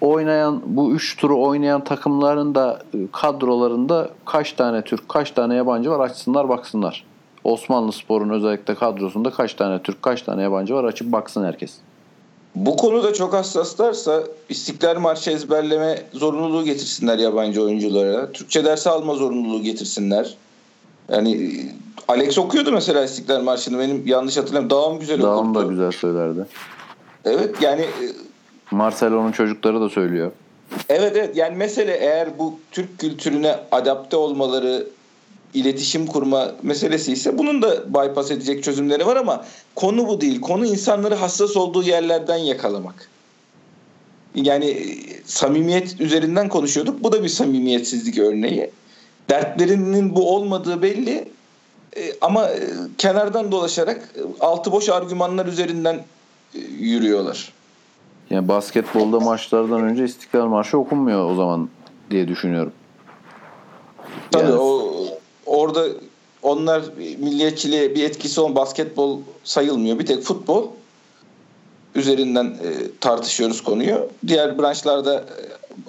Oynayan 0.00 0.62
bu 0.66 0.92
3 0.92 1.16
turu 1.16 1.42
oynayan 1.42 1.84
takımların 1.84 2.54
da 2.54 2.82
e, 2.94 2.98
kadrolarında 3.12 4.10
kaç 4.24 4.52
tane 4.52 4.82
Türk, 4.82 5.08
kaç 5.08 5.30
tane 5.30 5.54
yabancı 5.54 5.90
var 5.90 6.00
açsınlar 6.00 6.48
baksınlar. 6.48 7.04
Osmanlı 7.44 7.92
Spor'un 7.92 8.30
özellikle 8.30 8.74
kadrosunda 8.74 9.30
kaç 9.30 9.54
tane 9.54 9.82
Türk, 9.82 10.02
kaç 10.02 10.22
tane 10.22 10.42
yabancı 10.42 10.74
var 10.74 10.84
açıp 10.84 11.12
baksın 11.12 11.44
herkes. 11.44 11.72
Bu 12.54 12.76
konuda 12.76 13.12
çok 13.14 13.32
hassaslarsa 13.32 14.22
İstiklal 14.48 14.98
Marşı 14.98 15.30
ezberleme 15.30 16.02
zorunluluğu 16.12 16.64
getirsinler 16.64 17.18
yabancı 17.18 17.62
oyunculara. 17.62 18.32
Türkçe 18.32 18.64
dersi 18.64 18.90
alma 18.90 19.14
zorunluluğu 19.14 19.62
getirsinler. 19.62 20.34
Yani 21.08 21.50
Alex 22.08 22.38
okuyordu 22.38 22.72
mesela 22.72 23.04
İstiklal 23.04 23.42
Marşı'nı 23.42 23.78
benim 23.78 24.06
yanlış 24.06 24.36
hatırlamıyorum. 24.36 24.70
Dağım 24.70 25.00
güzel 25.00 25.22
Dağım 25.22 25.50
okudu. 25.50 25.64
da 25.64 25.70
güzel 25.70 25.92
söylerdi. 25.92 26.46
Evet 27.24 27.62
yani 27.62 27.80
e, 27.80 28.06
Marcelo'nun 28.70 29.32
çocukları 29.32 29.80
da 29.80 29.88
söylüyor. 29.88 30.32
Evet 30.88 31.12
evet 31.16 31.36
yani 31.36 31.56
mesele 31.56 31.96
eğer 31.96 32.38
bu 32.38 32.54
Türk 32.70 32.98
kültürüne 32.98 33.56
adapte 33.72 34.16
olmaları 34.16 34.86
iletişim 35.54 36.06
kurma 36.06 36.52
meselesi 36.62 37.12
ise 37.12 37.38
bunun 37.38 37.62
da 37.62 37.94
bypass 37.94 38.30
edecek 38.30 38.64
çözümleri 38.64 39.06
var 39.06 39.16
ama 39.16 39.44
konu 39.74 40.08
bu 40.08 40.20
değil. 40.20 40.40
Konu 40.40 40.66
insanları 40.66 41.14
hassas 41.14 41.56
olduğu 41.56 41.82
yerlerden 41.82 42.36
yakalamak. 42.36 43.08
Yani 44.34 44.96
samimiyet 45.24 46.00
üzerinden 46.00 46.48
konuşuyorduk. 46.48 47.02
Bu 47.02 47.12
da 47.12 47.22
bir 47.22 47.28
samimiyetsizlik 47.28 48.18
örneği. 48.18 48.70
Dertlerinin 49.30 50.16
bu 50.16 50.34
olmadığı 50.34 50.82
belli. 50.82 51.28
E, 51.96 52.12
ama 52.20 52.48
e, 52.48 52.68
kenardan 52.98 53.52
dolaşarak 53.52 53.96
e, 54.16 54.44
altı 54.44 54.72
boş 54.72 54.88
argümanlar 54.88 55.46
üzerinden 55.46 56.04
yürüyorlar. 56.78 57.52
Yani 58.30 58.48
basketbolda 58.48 59.20
maçlardan 59.20 59.82
önce 59.82 60.04
İstiklal 60.04 60.46
Marşı 60.46 60.78
okunmuyor 60.78 61.30
o 61.30 61.34
zaman 61.34 61.68
diye 62.10 62.28
düşünüyorum. 62.28 62.72
Tabii 64.30 64.44
yani... 64.44 64.54
o 64.54 65.19
orada 65.60 65.84
onlar 66.42 66.82
milliyetçiliğe 67.18 67.94
bir 67.94 68.04
etkisi 68.04 68.40
olan 68.40 68.54
basketbol 68.54 69.18
sayılmıyor. 69.44 69.98
Bir 69.98 70.06
tek 70.06 70.22
futbol 70.22 70.66
üzerinden 71.94 72.44
e, 72.44 72.68
tartışıyoruz 73.00 73.62
konuyu. 73.62 74.08
Diğer 74.26 74.58
branşlarda 74.58 75.14
e, 75.14 75.24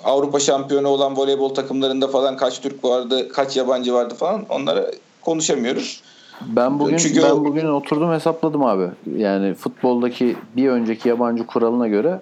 Avrupa 0.04 0.40
şampiyonu 0.40 0.88
olan 0.88 1.18
voleybol 1.18 1.50
takımlarında 1.50 2.08
falan 2.08 2.38
kaç 2.38 2.62
Türk 2.62 2.84
vardı, 2.84 3.30
kaç 3.30 3.58
yabancı 3.58 3.94
vardı 3.94 4.16
falan 4.16 4.46
onlara 4.50 4.92
konuşamıyoruz. 5.22 6.02
Ben 6.48 6.80
bugün 6.80 6.98
Çünkü 6.98 7.24
ben 7.24 7.46
bugün 7.46 7.66
oturdum 7.66 8.12
hesapladım 8.12 8.66
abi. 8.66 8.90
Yani 9.18 9.54
futboldaki 9.54 10.36
bir 10.56 10.70
önceki 10.70 11.10
yabancı 11.10 11.46
kuralına 11.46 11.88
göre 11.88 12.22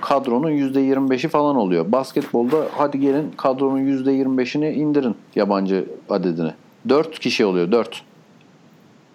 kadronun 0.00 0.50
%25'i 0.50 1.28
falan 1.28 1.56
oluyor. 1.56 1.92
Basketbolda 1.92 2.56
hadi 2.76 3.00
gelin 3.00 3.32
kadronun 3.36 3.80
%25'ini 3.80 4.72
indirin 4.72 5.16
yabancı 5.36 5.86
adedine. 6.08 6.54
4 6.88 7.18
kişi 7.18 7.44
oluyor 7.44 7.72
4. 7.72 8.02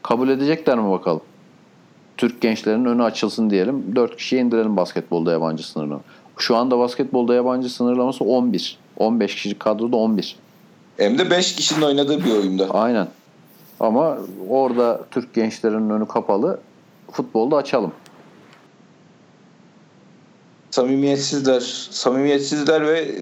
Kabul 0.03 0.29
edecekler 0.29 0.79
mi 0.79 0.91
bakalım? 0.91 1.21
Türk 2.17 2.41
gençlerinin 2.41 2.85
önü 2.85 3.03
açılsın 3.03 3.49
diyelim. 3.49 3.95
4 3.95 4.17
kişiye 4.17 4.41
indirelim 4.41 4.77
basketbolda 4.77 5.31
yabancı 5.31 5.67
sınırını. 5.67 5.99
Şu 6.37 6.55
anda 6.55 6.79
basketbolda 6.79 7.35
yabancı 7.35 7.69
sınırlaması 7.69 8.23
11. 8.23 8.77
15 8.97 9.35
kişilik 9.35 9.59
kadroda 9.59 9.95
11. 9.95 10.35
Hem 10.97 11.17
de 11.17 11.29
5 11.29 11.55
kişinin 11.55 11.81
oynadığı 11.81 12.25
bir 12.25 12.31
oyunda. 12.31 12.69
Aynen. 12.69 13.07
Ama 13.79 14.17
orada 14.49 15.01
Türk 15.11 15.33
gençlerinin 15.33 15.89
önü 15.89 16.07
kapalı. 16.07 16.59
Futbolda 17.11 17.55
açalım. 17.55 17.91
Samimiyetsizler. 20.75 21.59
Samimiyetsizler 21.91 22.87
ve 22.87 22.99
e, 22.99 23.13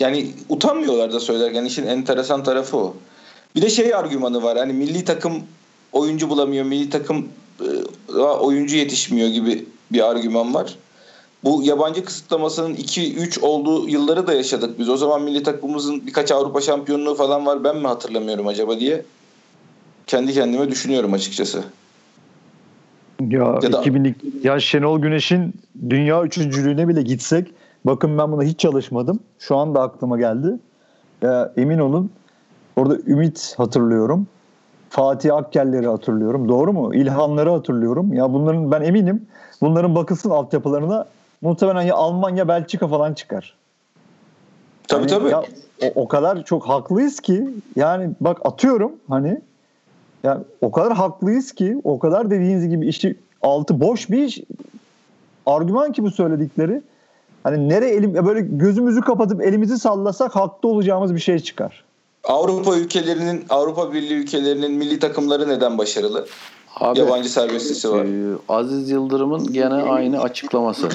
yani 0.00 0.30
utanmıyorlar 0.48 1.12
da 1.12 1.20
söylerken 1.20 1.64
işin 1.64 1.86
enteresan 1.86 2.44
tarafı 2.44 2.76
o. 2.76 2.94
Bir 3.54 3.62
de 3.62 3.70
şey 3.70 3.94
argümanı 3.94 4.42
var. 4.42 4.58
Hani 4.58 4.72
milli 4.72 5.04
takım 5.04 5.42
oyuncu 5.92 6.30
bulamıyor, 6.30 6.64
milli 6.64 6.90
takım 6.90 7.28
e, 8.08 8.14
oyuncu 8.18 8.76
yetişmiyor 8.76 9.28
gibi 9.28 9.66
bir 9.92 10.10
argüman 10.10 10.54
var. 10.54 10.78
Bu 11.44 11.62
yabancı 11.62 12.04
kısıtlamasının 12.04 12.74
2-3 12.74 13.40
olduğu 13.40 13.88
yılları 13.88 14.26
da 14.26 14.32
yaşadık 14.32 14.78
biz. 14.78 14.88
O 14.88 14.96
zaman 14.96 15.22
milli 15.22 15.42
takımımızın 15.42 16.06
birkaç 16.06 16.30
Avrupa 16.30 16.60
şampiyonluğu 16.60 17.14
falan 17.14 17.46
var. 17.46 17.64
Ben 17.64 17.76
mi 17.76 17.86
hatırlamıyorum 17.86 18.46
acaba 18.46 18.80
diye 18.80 19.04
kendi 20.06 20.34
kendime 20.34 20.70
düşünüyorum 20.70 21.12
açıkçası. 21.12 21.64
Ya, 23.30 23.38
Ya 23.62 23.72
da- 23.72 23.82
2000'lik 23.82 24.44
ya 24.44 24.60
Şenol 24.60 24.98
Güneş'in 24.98 25.54
dünya 25.90 26.22
üçüncülüğüne 26.22 26.88
bile 26.88 27.02
gitsek 27.02 27.54
bakın 27.84 28.18
ben 28.18 28.32
buna 28.32 28.42
hiç 28.42 28.58
çalışmadım. 28.60 29.20
Şu 29.38 29.56
anda 29.56 29.82
aklıma 29.82 30.18
geldi. 30.18 30.58
Ya, 31.22 31.52
emin 31.56 31.78
olun 31.78 32.10
orada 32.76 32.96
Ümit 33.06 33.54
hatırlıyorum. 33.56 34.26
Fatih 34.90 35.34
Akkelleri 35.34 35.86
hatırlıyorum. 35.86 36.48
Doğru 36.48 36.72
mu? 36.72 36.94
İlhanları 36.94 37.50
hatırlıyorum. 37.50 38.12
Ya 38.12 38.32
bunların 38.32 38.70
ben 38.70 38.82
eminim 38.82 39.26
bunların 39.60 39.94
bakılsın 39.94 40.30
altyapılarına 40.30 41.06
muhtemelen 41.42 41.82
ya 41.82 41.94
Almanya, 41.94 42.48
Belçika 42.48 42.88
falan 42.88 43.14
çıkar. 43.14 43.54
Tabii 44.88 45.00
Hani 45.00 45.10
tabii. 45.10 45.30
ya 45.30 45.42
o, 45.82 46.02
o 46.02 46.08
kadar 46.08 46.44
çok 46.44 46.68
haklıyız 46.68 47.20
ki 47.20 47.48
yani 47.76 48.10
bak 48.20 48.38
atıyorum 48.44 48.92
hani 49.08 49.40
ya 50.22 50.42
o 50.60 50.72
kadar 50.72 50.92
haklıyız 50.92 51.52
ki 51.52 51.80
o 51.84 51.98
kadar 51.98 52.30
dediğiniz 52.30 52.68
gibi 52.68 52.88
işi 52.88 53.16
altı 53.42 53.80
boş 53.80 54.10
bir 54.10 54.24
iş 54.24 54.40
argüman 55.46 55.92
ki 55.92 56.02
bu 56.02 56.10
söyledikleri. 56.10 56.82
Hani 57.44 57.68
nereye 57.68 57.94
elim 57.94 58.14
ya 58.14 58.26
böyle 58.26 58.40
gözümüzü 58.40 59.00
kapatıp 59.00 59.42
elimizi 59.42 59.78
sallasak 59.78 60.36
haklı 60.36 60.68
olacağımız 60.68 61.14
bir 61.14 61.20
şey 61.20 61.38
çıkar. 61.38 61.84
Avrupa 62.24 62.76
ülkelerinin, 62.76 63.44
Avrupa 63.50 63.92
Birliği 63.92 64.14
ülkelerinin 64.14 64.72
milli 64.72 64.98
takımları 64.98 65.48
neden 65.48 65.78
başarılı? 65.78 66.26
Abi, 66.76 66.98
Yabancı 66.98 67.32
serbestlisi 67.32 67.90
var. 67.90 68.04
Ee, 68.04 68.36
Aziz 68.48 68.90
Yıldırım'ın 68.90 69.52
gene 69.52 69.74
aynı 69.74 70.20
açıklaması. 70.20 70.88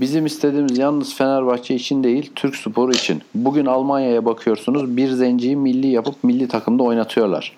Bizim 0.00 0.26
istediğimiz 0.26 0.78
yalnız 0.78 1.14
Fenerbahçe 1.14 1.74
için 1.74 2.04
değil, 2.04 2.32
Türk 2.34 2.56
sporu 2.56 2.92
için. 2.92 3.22
Bugün 3.34 3.66
Almanya'ya 3.66 4.24
bakıyorsunuz, 4.24 4.96
bir 4.96 5.10
zenciyi 5.10 5.56
milli 5.56 5.86
yapıp 5.86 6.24
milli 6.24 6.48
takımda 6.48 6.82
oynatıyorlar. 6.82 7.56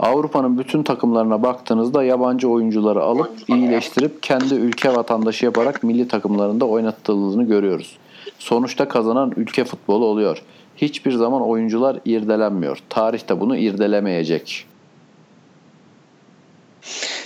Avrupa'nın 0.00 0.58
bütün 0.58 0.82
takımlarına 0.82 1.42
baktığınızda 1.42 2.04
yabancı 2.04 2.48
oyuncuları 2.48 3.02
alıp 3.02 3.30
iyileştirip 3.48 4.22
kendi 4.22 4.54
ülke 4.54 4.94
vatandaşı 4.94 5.44
yaparak 5.44 5.82
milli 5.82 6.08
takımlarında 6.08 6.64
oynatıldığını 6.64 7.44
görüyoruz. 7.44 7.98
Sonuçta 8.38 8.88
kazanan 8.88 9.32
ülke 9.36 9.64
futbolu 9.64 10.04
oluyor. 10.04 10.42
Hiçbir 10.76 11.12
zaman 11.12 11.42
oyuncular 11.48 11.98
irdelenmiyor. 12.04 12.78
Tarih 12.88 13.28
de 13.28 13.40
bunu 13.40 13.56
irdelemeyecek. 13.56 14.66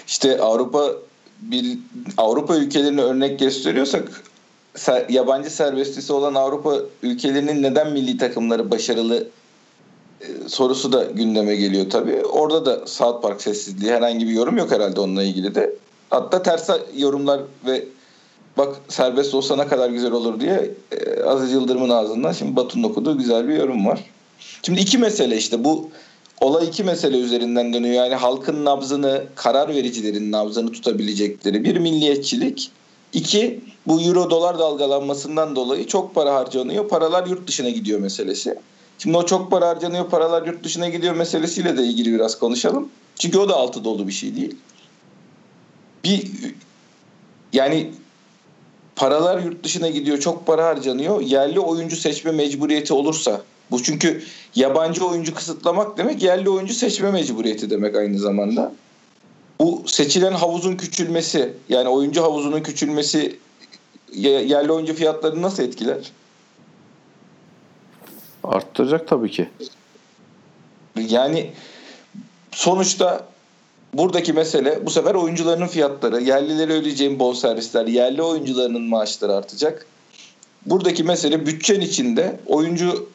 İşte 0.07 0.41
Avrupa 0.41 0.93
bir 1.41 1.79
Avrupa 2.17 2.57
ülkelerine 2.57 3.03
örnek 3.03 3.39
gösteriyorsak 3.39 4.23
yabancı 5.09 5.51
serbestlisi 5.51 6.13
olan 6.13 6.35
Avrupa 6.35 6.77
ülkelerinin 7.03 7.63
neden 7.63 7.93
milli 7.93 8.17
takımları 8.17 8.71
başarılı 8.71 9.29
sorusu 10.47 10.93
da 10.93 11.05
gündeme 11.05 11.57
geliyor 11.57 11.91
tabii. 11.91 12.25
Orada 12.25 12.67
da 12.67 12.87
South 12.87 13.23
Park 13.23 13.43
sessizliği 13.43 13.93
herhangi 13.93 14.27
bir 14.27 14.33
yorum 14.33 14.57
yok 14.57 14.71
herhalde 14.71 15.01
onunla 15.01 15.23
ilgili 15.23 15.55
de. 15.55 15.75
Hatta 16.11 16.43
ters 16.43 16.71
yorumlar 16.97 17.41
ve 17.67 17.85
bak 18.59 18.77
serbest 18.89 19.35
olsa 19.35 19.57
ne 19.57 19.67
kadar 19.67 19.91
güzel 19.91 20.13
olur 20.13 20.41
diye 20.41 20.71
e, 20.93 21.23
Aziz 21.23 21.53
Yıldırım'ın 21.53 21.89
ağzından 21.89 22.33
şimdi 22.33 22.57
Batu'nun 22.57 22.83
okuduğu 22.83 23.19
güzel 23.19 23.49
bir 23.49 23.57
yorum 23.57 23.87
var. 23.87 24.05
Şimdi 24.63 24.81
iki 24.81 24.99
mesele 24.99 25.37
işte 25.37 25.65
bu 25.65 25.91
olay 26.41 26.67
iki 26.67 26.85
mesele 26.85 27.19
üzerinden 27.19 27.73
dönüyor. 27.73 27.95
Yani 27.95 28.15
halkın 28.15 28.65
nabzını, 28.65 29.23
karar 29.35 29.69
vericilerin 29.69 30.33
nabzını 30.33 30.73
tutabilecekleri 30.73 31.65
bir 31.65 31.77
milliyetçilik. 31.77 32.71
İki, 33.13 33.61
bu 33.87 34.01
euro 34.01 34.31
dolar 34.31 34.59
dalgalanmasından 34.59 35.57
dolayı 35.57 35.87
çok 35.87 36.15
para 36.15 36.35
harcanıyor. 36.35 36.89
Paralar 36.89 37.27
yurt 37.27 37.49
dışına 37.49 37.71
gidiyor 37.71 38.01
meselesi. 38.01 38.59
Şimdi 38.99 39.17
o 39.17 39.27
çok 39.27 39.51
para 39.51 39.69
harcanıyor, 39.69 40.11
paralar 40.11 40.47
yurt 40.47 40.65
dışına 40.65 40.89
gidiyor 40.89 41.15
meselesiyle 41.15 41.77
de 41.77 41.83
ilgili 41.83 42.13
biraz 42.15 42.39
konuşalım. 42.39 42.89
Çünkü 43.19 43.39
o 43.39 43.49
da 43.49 43.57
altı 43.57 43.85
dolu 43.85 44.09
bir 44.09 44.13
şey 44.13 44.37
değil. 44.37 44.57
Bir 46.05 46.31
yani 47.53 47.91
paralar 48.97 49.43
yurt 49.43 49.65
dışına 49.65 49.89
gidiyor, 49.89 50.19
çok 50.19 50.47
para 50.47 50.67
harcanıyor. 50.67 51.21
Yerli 51.21 51.61
oyuncu 51.61 51.97
seçme 51.97 52.33
mecburiyeti 52.33 52.95
olursa 52.95 53.43
bu 53.71 53.83
çünkü 53.83 54.23
yabancı 54.55 55.07
oyuncu 55.07 55.35
kısıtlamak 55.35 55.99
demek 55.99 56.23
yerli 56.23 56.51
oyuncu 56.51 56.75
seçme 56.75 57.11
mecburiyeti 57.11 57.71
demek 57.71 57.97
aynı 57.97 58.19
zamanda. 58.19 58.73
Bu 59.61 59.83
seçilen 59.87 60.33
havuzun 60.33 60.77
küçülmesi 60.77 61.53
yani 61.69 61.89
oyuncu 61.89 62.23
havuzunun 62.23 62.61
küçülmesi 62.61 63.39
ye- 64.13 64.45
yerli 64.45 64.73
oyuncu 64.73 64.95
fiyatlarını 64.95 65.43
nasıl 65.43 65.63
etkiler? 65.63 65.99
Arttıracak 68.45 69.09
tabii 69.09 69.31
ki. 69.31 69.49
Yani 70.97 71.51
sonuçta 72.51 73.27
buradaki 73.95 74.33
mesele 74.33 74.87
bu 74.87 74.91
sefer 74.91 75.15
oyuncuların 75.15 75.67
fiyatları, 75.67 76.21
yerlileri 76.21 76.73
ödeyeceğin 76.73 77.19
bol 77.19 77.35
servisler, 77.35 77.87
yerli 77.87 78.23
oyuncularının 78.23 78.83
maaşları 78.83 79.35
artacak. 79.35 79.87
Buradaki 80.67 81.05
mesele 81.05 81.47
bütçen 81.47 81.81
içinde 81.81 82.41
oyuncu 82.47 83.09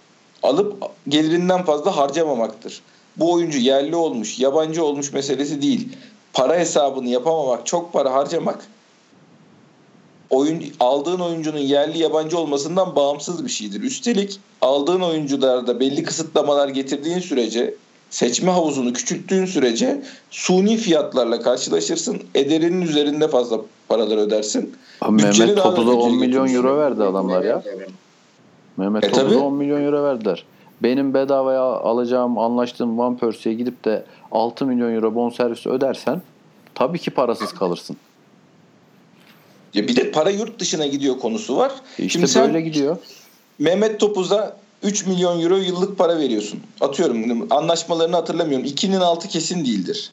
alıp 0.44 0.84
gelirinden 1.08 1.64
fazla 1.64 1.98
harcamamaktır. 1.98 2.82
Bu 3.18 3.34
oyuncu 3.34 3.58
yerli 3.58 3.96
olmuş, 3.96 4.40
yabancı 4.40 4.84
olmuş 4.84 5.14
meselesi 5.14 5.62
değil. 5.62 5.98
Para 6.34 6.60
hesabını 6.60 7.10
yapamamak, 7.10 7.66
çok 7.66 7.94
para 7.94 8.14
harcamak 8.14 8.68
oyun 10.30 10.64
aldığın 10.80 11.20
oyuncunun 11.20 11.60
yerli 11.60 11.98
yabancı 11.98 12.38
olmasından 12.38 12.96
bağımsız 12.96 13.46
bir 13.46 13.50
şeydir. 13.50 13.82
Üstelik 13.82 14.40
aldığın 14.62 15.02
oyuncularda 15.02 15.80
belli 15.80 16.04
kısıtlamalar 16.04 16.68
getirdiğin 16.68 17.20
sürece 17.20 17.76
seçme 18.10 18.52
havuzunu 18.52 18.94
küçülttüğün 18.94 19.46
sürece 19.46 20.02
suni 20.32 20.78
fiyatlarla 20.78 21.42
karşılaşırsın. 21.42 22.22
Ederinin 22.36 22.82
üzerinde 22.82 23.28
fazla 23.28 23.62
paralar 23.88 24.18
ödersin. 24.18 24.76
Abi 25.02 25.24
Mehmet 25.24 25.58
Topuz'a 25.58 25.92
10 25.92 25.98
öteye 25.98 26.28
milyon 26.28 26.48
euro 26.48 26.78
verdi 26.78 27.04
adamlar 27.04 27.44
ya. 27.44 27.64
Mehmet 28.78 29.04
E, 29.04 29.08
Topuz'a 29.08 29.28
tabii. 29.28 29.38
10 29.38 29.54
milyon 29.54 29.86
euro 29.86 30.04
verdiler. 30.04 30.46
Benim 30.84 31.14
bedavaya 31.14 31.62
alacağım, 31.62 32.38
anlaştığım 32.38 32.98
Van 32.98 33.18
Persie'ye 33.18 33.58
gidip 33.58 33.86
de 33.86 34.06
6 34.32 34.66
milyon 34.66 34.96
euro 34.96 35.16
bonservis 35.16 35.68
ödersen 35.68 36.22
tabii 36.76 37.00
ki 37.00 37.12
parasız 37.12 37.54
kalırsın. 37.54 37.98
Ya 39.74 39.88
bir 39.88 39.96
de 39.96 40.12
para 40.12 40.30
yurt 40.30 40.60
dışına 40.60 40.88
gidiyor 40.88 41.20
konusu 41.20 41.58
var. 41.58 41.72
E 42.00 42.04
İşte 42.04 42.10
Şimdi 42.10 42.28
sen 42.28 42.48
böyle 42.48 42.62
gidiyor. 42.62 42.98
Mehmet 43.60 44.00
Topuz'a 44.00 44.58
3 44.84 45.06
milyon 45.06 45.42
euro 45.42 45.56
yıllık 45.58 45.98
para 45.98 46.18
veriyorsun. 46.20 46.60
Atıyorum 46.82 47.48
anlaşmalarını 47.50 48.16
hatırlamıyorum. 48.16 48.66
2'nin 48.66 49.00
altı 49.00 49.28
kesin 49.28 49.66
değildir. 49.66 50.12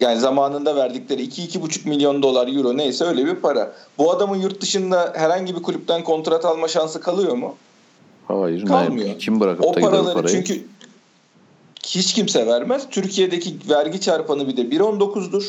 Yani 0.00 0.20
zamanında 0.20 0.76
verdikleri 0.76 1.22
2-2,5 1.24 1.88
milyon 1.88 2.22
dolar 2.22 2.48
euro 2.56 2.76
neyse 2.76 3.04
öyle 3.04 3.26
bir 3.26 3.34
para. 3.34 3.72
Bu 3.98 4.12
adamın 4.12 4.36
yurt 4.36 4.60
dışında 4.60 5.12
herhangi 5.16 5.56
bir 5.56 5.62
kulüpten 5.62 6.04
kontrat 6.04 6.44
alma 6.44 6.68
şansı 6.68 7.00
kalıyor 7.00 7.34
mu? 7.36 7.54
Hayır. 8.28 8.66
Kalmıyor. 8.66 9.08
ne- 9.08 9.18
Kim 9.18 9.40
bırakıp 9.40 9.64
O 9.64 9.74
da 9.74 9.80
paraları 9.80 10.14
parayı? 10.14 10.34
çünkü 10.36 10.64
hiç 11.86 12.12
kimse 12.14 12.46
vermez. 12.46 12.82
Türkiye'deki 12.90 13.56
vergi 13.68 14.00
çarpanı 14.00 14.48
bir 14.48 14.56
de 14.56 14.62
1.19'dur. 14.62 15.44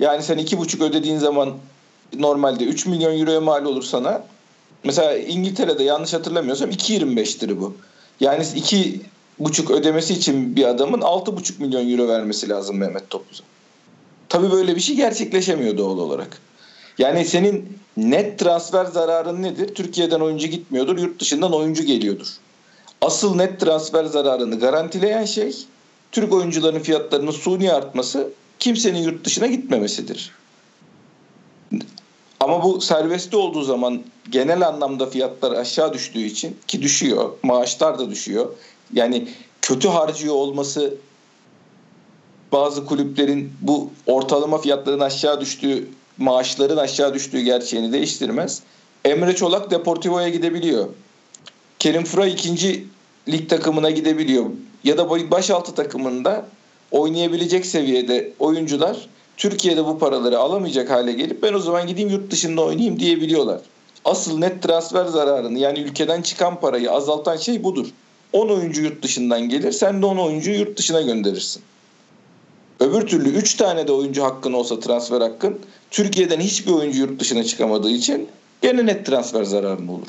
Yani 0.00 0.22
sen 0.22 0.38
2,5 0.38 0.84
ödediğin 0.84 1.18
zaman 1.18 1.52
normalde 2.18 2.64
3 2.64 2.86
milyon 2.86 3.18
euroya 3.18 3.40
mal 3.40 3.64
olur 3.64 3.82
sana. 3.82 4.24
Mesela 4.84 5.16
İngiltere'de 5.16 5.82
yanlış 5.82 6.14
hatırlamıyorsam 6.14 6.70
2.25'tir 6.70 7.60
bu. 7.60 7.76
Yani 8.20 8.42
2,5 8.42 9.72
ödemesi 9.72 10.14
için 10.14 10.56
bir 10.56 10.64
adamın 10.64 11.00
6,5 11.00 11.62
milyon 11.62 11.90
euro 11.90 12.08
vermesi 12.08 12.48
lazım 12.48 12.76
Mehmet 12.76 13.10
Topuz'a. 13.10 13.44
Tabii 14.28 14.50
böyle 14.50 14.76
bir 14.76 14.80
şey 14.80 14.96
gerçekleşemiyor 14.96 15.78
doğal 15.78 15.98
olarak. 15.98 16.38
Yani 16.98 17.24
senin 17.24 17.78
net 17.96 18.38
transfer 18.38 18.84
zararın 18.84 19.42
nedir? 19.42 19.74
Türkiye'den 19.74 20.20
oyuncu 20.20 20.46
gitmiyordur, 20.46 20.98
yurt 20.98 21.20
dışından 21.20 21.52
oyuncu 21.52 21.82
geliyordur. 21.82 22.26
Asıl 23.00 23.34
net 23.34 23.60
transfer 23.60 24.04
zararını 24.04 24.58
garantileyen 24.60 25.24
şey 25.24 25.56
Türk 26.12 26.32
oyuncuların 26.32 26.78
fiyatlarının 26.78 27.30
suni 27.30 27.72
artması, 27.72 28.28
kimsenin 28.58 28.98
yurt 28.98 29.24
dışına 29.24 29.46
gitmemesidir. 29.46 30.32
Ama 32.40 32.62
bu 32.62 32.80
serbestte 32.80 33.36
olduğu 33.36 33.62
zaman 33.62 34.02
genel 34.30 34.68
anlamda 34.68 35.06
fiyatlar 35.06 35.52
aşağı 35.52 35.92
düştüğü 35.92 36.22
için 36.22 36.56
ki 36.66 36.82
düşüyor, 36.82 37.30
maaşlar 37.42 37.98
da 37.98 38.10
düşüyor. 38.10 38.46
Yani 38.92 39.28
kötü 39.62 39.88
harcıyor 39.88 40.34
olması 40.34 40.94
bazı 42.52 42.86
kulüplerin 42.86 43.52
bu 43.60 43.90
ortalama 44.06 44.58
fiyatların 44.58 45.00
aşağı 45.00 45.40
düştüğü 45.40 45.88
maaşların 46.18 46.76
aşağı 46.76 47.14
düştüğü 47.14 47.40
gerçeğini 47.40 47.92
değiştirmez. 47.92 48.62
Emre 49.04 49.36
Çolak 49.36 49.70
Deportivo'ya 49.70 50.28
gidebiliyor. 50.28 50.88
Kerim 51.78 52.04
Fıra 52.04 52.26
ikinci 52.26 52.86
lig 53.28 53.48
takımına 53.48 53.90
gidebiliyor. 53.90 54.46
Ya 54.84 54.98
da 54.98 55.30
başaltı 55.30 55.74
takımında 55.74 56.46
oynayabilecek 56.90 57.66
seviyede 57.66 58.32
oyuncular 58.38 59.08
Türkiye'de 59.40 59.84
bu 59.84 59.98
paraları 59.98 60.38
alamayacak 60.38 60.90
hale 60.90 61.12
gelip 61.12 61.42
ben 61.42 61.52
o 61.52 61.58
zaman 61.58 61.86
gideyim 61.86 62.10
yurt 62.10 62.30
dışında 62.30 62.62
oynayayım 62.62 62.98
diyebiliyorlar. 62.98 63.60
Asıl 64.04 64.38
net 64.38 64.62
transfer 64.62 65.04
zararını 65.04 65.58
yani 65.58 65.80
ülkeden 65.80 66.22
çıkan 66.22 66.60
parayı 66.60 66.90
azaltan 66.90 67.36
şey 67.36 67.64
budur. 67.64 67.86
10 68.32 68.48
oyuncu 68.48 68.82
yurt 68.82 69.02
dışından 69.02 69.48
gelir 69.48 69.72
sen 69.72 70.02
de 70.02 70.06
10 70.06 70.16
oyuncuyu 70.16 70.58
yurt 70.58 70.78
dışına 70.78 71.00
gönderirsin. 71.00 71.62
Öbür 72.80 73.06
türlü 73.06 73.28
3 73.28 73.54
tane 73.54 73.88
de 73.88 73.92
oyuncu 73.92 74.24
hakkın 74.24 74.52
olsa 74.52 74.80
transfer 74.80 75.20
hakkın 75.20 75.58
Türkiye'den 75.90 76.40
hiçbir 76.40 76.72
oyuncu 76.72 77.00
yurt 77.00 77.20
dışına 77.20 77.44
çıkamadığı 77.44 77.90
için 77.90 78.28
gene 78.62 78.86
net 78.86 79.06
transfer 79.06 79.44
zararın 79.44 79.88
olur. 79.88 80.08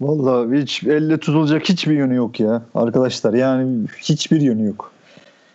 Vallahi 0.00 0.62
hiç 0.62 0.82
elle 0.82 1.20
tutulacak 1.20 1.68
hiçbir 1.68 1.94
yönü 1.94 2.14
yok 2.14 2.40
ya 2.40 2.62
arkadaşlar. 2.74 3.34
Yani 3.34 3.88
hiçbir 4.02 4.40
yönü 4.40 4.66
yok. 4.66 4.92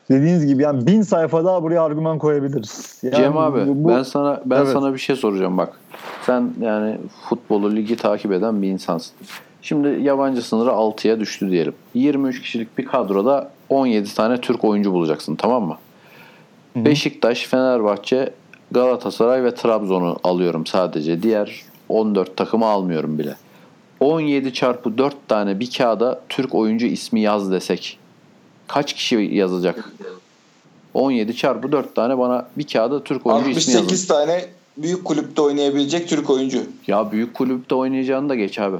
Dediğiniz 0.09 0.45
gibi 0.47 0.63
yani 0.63 0.87
bin 0.87 1.01
sayfa 1.01 1.45
daha 1.45 1.63
buraya 1.63 1.81
argüman 1.83 2.17
koyabiliriz. 2.17 2.99
Yani 3.03 3.15
Cem 3.15 3.37
abi 3.37 3.67
bu- 3.67 3.89
ben 3.89 4.03
sana 4.03 4.41
ben 4.45 4.57
Evet. 4.57 4.67
sana 4.67 4.93
bir 4.93 4.99
şey 4.99 5.15
soracağım 5.15 5.57
bak. 5.57 5.79
Sen 6.25 6.49
yani 6.61 6.97
futbolu 7.29 7.75
ligi 7.75 7.95
takip 7.95 8.31
eden 8.31 8.61
bir 8.61 8.67
insansın. 8.67 9.13
Şimdi 9.61 9.87
yabancı 10.03 10.41
sınırı 10.41 10.69
6'ya 10.69 11.19
düştü 11.19 11.51
diyelim. 11.51 11.73
23 11.93 12.41
kişilik 12.41 12.77
bir 12.77 12.85
kadroda 12.85 13.49
17 13.69 14.15
tane 14.15 14.41
Türk 14.41 14.63
oyuncu 14.63 14.91
bulacaksın 14.93 15.35
tamam 15.35 15.63
mı? 15.63 15.77
Beşiktaş, 16.75 17.47
Fenerbahçe, 17.47 18.33
Galatasaray 18.71 19.43
ve 19.43 19.55
Trabzon'u 19.55 20.17
alıyorum 20.23 20.65
sadece. 20.65 21.23
Diğer 21.23 21.61
14 21.89 22.37
takımı 22.37 22.65
almıyorum 22.65 23.19
bile. 23.19 23.35
17 23.99 24.53
çarpı 24.53 24.97
4 24.97 25.15
tane 25.27 25.59
bir 25.59 25.71
kağıda 25.77 26.21
Türk 26.29 26.55
oyuncu 26.55 26.85
ismi 26.85 27.21
yaz 27.21 27.51
desek. 27.51 27.99
Kaç 28.67 28.93
kişi 28.93 29.15
yazacak? 29.15 29.89
17 30.93 31.35
çarpı 31.35 31.71
4 31.71 31.95
tane 31.95 32.17
bana 32.17 32.47
bir 32.57 32.67
kağıda 32.67 33.03
Türk 33.03 33.25
oyuncu 33.25 33.49
ismi 33.49 33.73
yazın. 33.73 33.83
68 33.85 34.07
tane 34.07 34.45
büyük 34.77 35.05
kulüpte 35.05 35.41
oynayabilecek 35.41 36.07
Türk 36.09 36.29
oyuncu. 36.29 36.61
Ya 36.87 37.11
büyük 37.11 37.33
kulüpte 37.33 37.75
oynayacağını 37.75 38.29
da 38.29 38.35
geç 38.35 38.59
abi. 38.59 38.77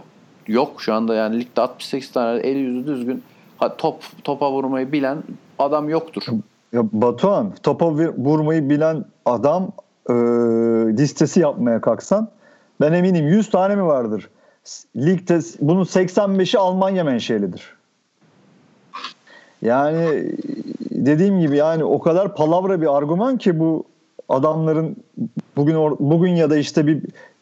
Yok 0.47 0.81
şu 0.81 0.93
anda 0.93 1.15
yani 1.15 1.39
ligde 1.39 1.61
68 1.61 2.11
tane 2.11 2.39
eli 2.39 2.59
yüzü 2.59 2.87
düzgün 2.87 3.23
ha, 3.57 3.75
top 3.77 4.03
topa 4.23 4.51
vurmayı 4.51 4.91
bilen 4.91 5.17
adam 5.59 5.89
yoktur. 5.89 6.23
Ya 6.73 6.81
Batuhan 6.91 7.53
topa 7.63 7.85
vir- 7.85 8.13
vurmayı 8.17 8.69
bilen 8.69 9.05
adam 9.25 9.71
e, 10.09 10.13
listesi 10.97 11.39
yapmaya 11.39 11.81
kalksan 11.81 12.27
ben 12.81 12.93
eminim 12.93 13.27
100 13.27 13.49
tane 13.49 13.75
mi 13.75 13.85
vardır? 13.85 14.29
Ligde 14.95 15.39
bunun 15.61 15.83
85'i 15.83 16.59
Almanya 16.59 17.03
menşelidir. 17.03 17.74
Yani 19.65 20.31
dediğim 20.91 21.39
gibi 21.39 21.57
yani 21.57 21.83
o 21.83 21.99
kadar 21.99 22.35
palavra 22.35 22.81
bir 22.81 22.97
argüman 22.97 23.37
ki 23.37 23.59
bu 23.59 23.83
adamların 24.29 24.95
bugün 25.55 25.75
bugün 25.99 26.35
ya 26.35 26.49
da 26.49 26.57
işte 26.57 26.87
bir 26.87 27.01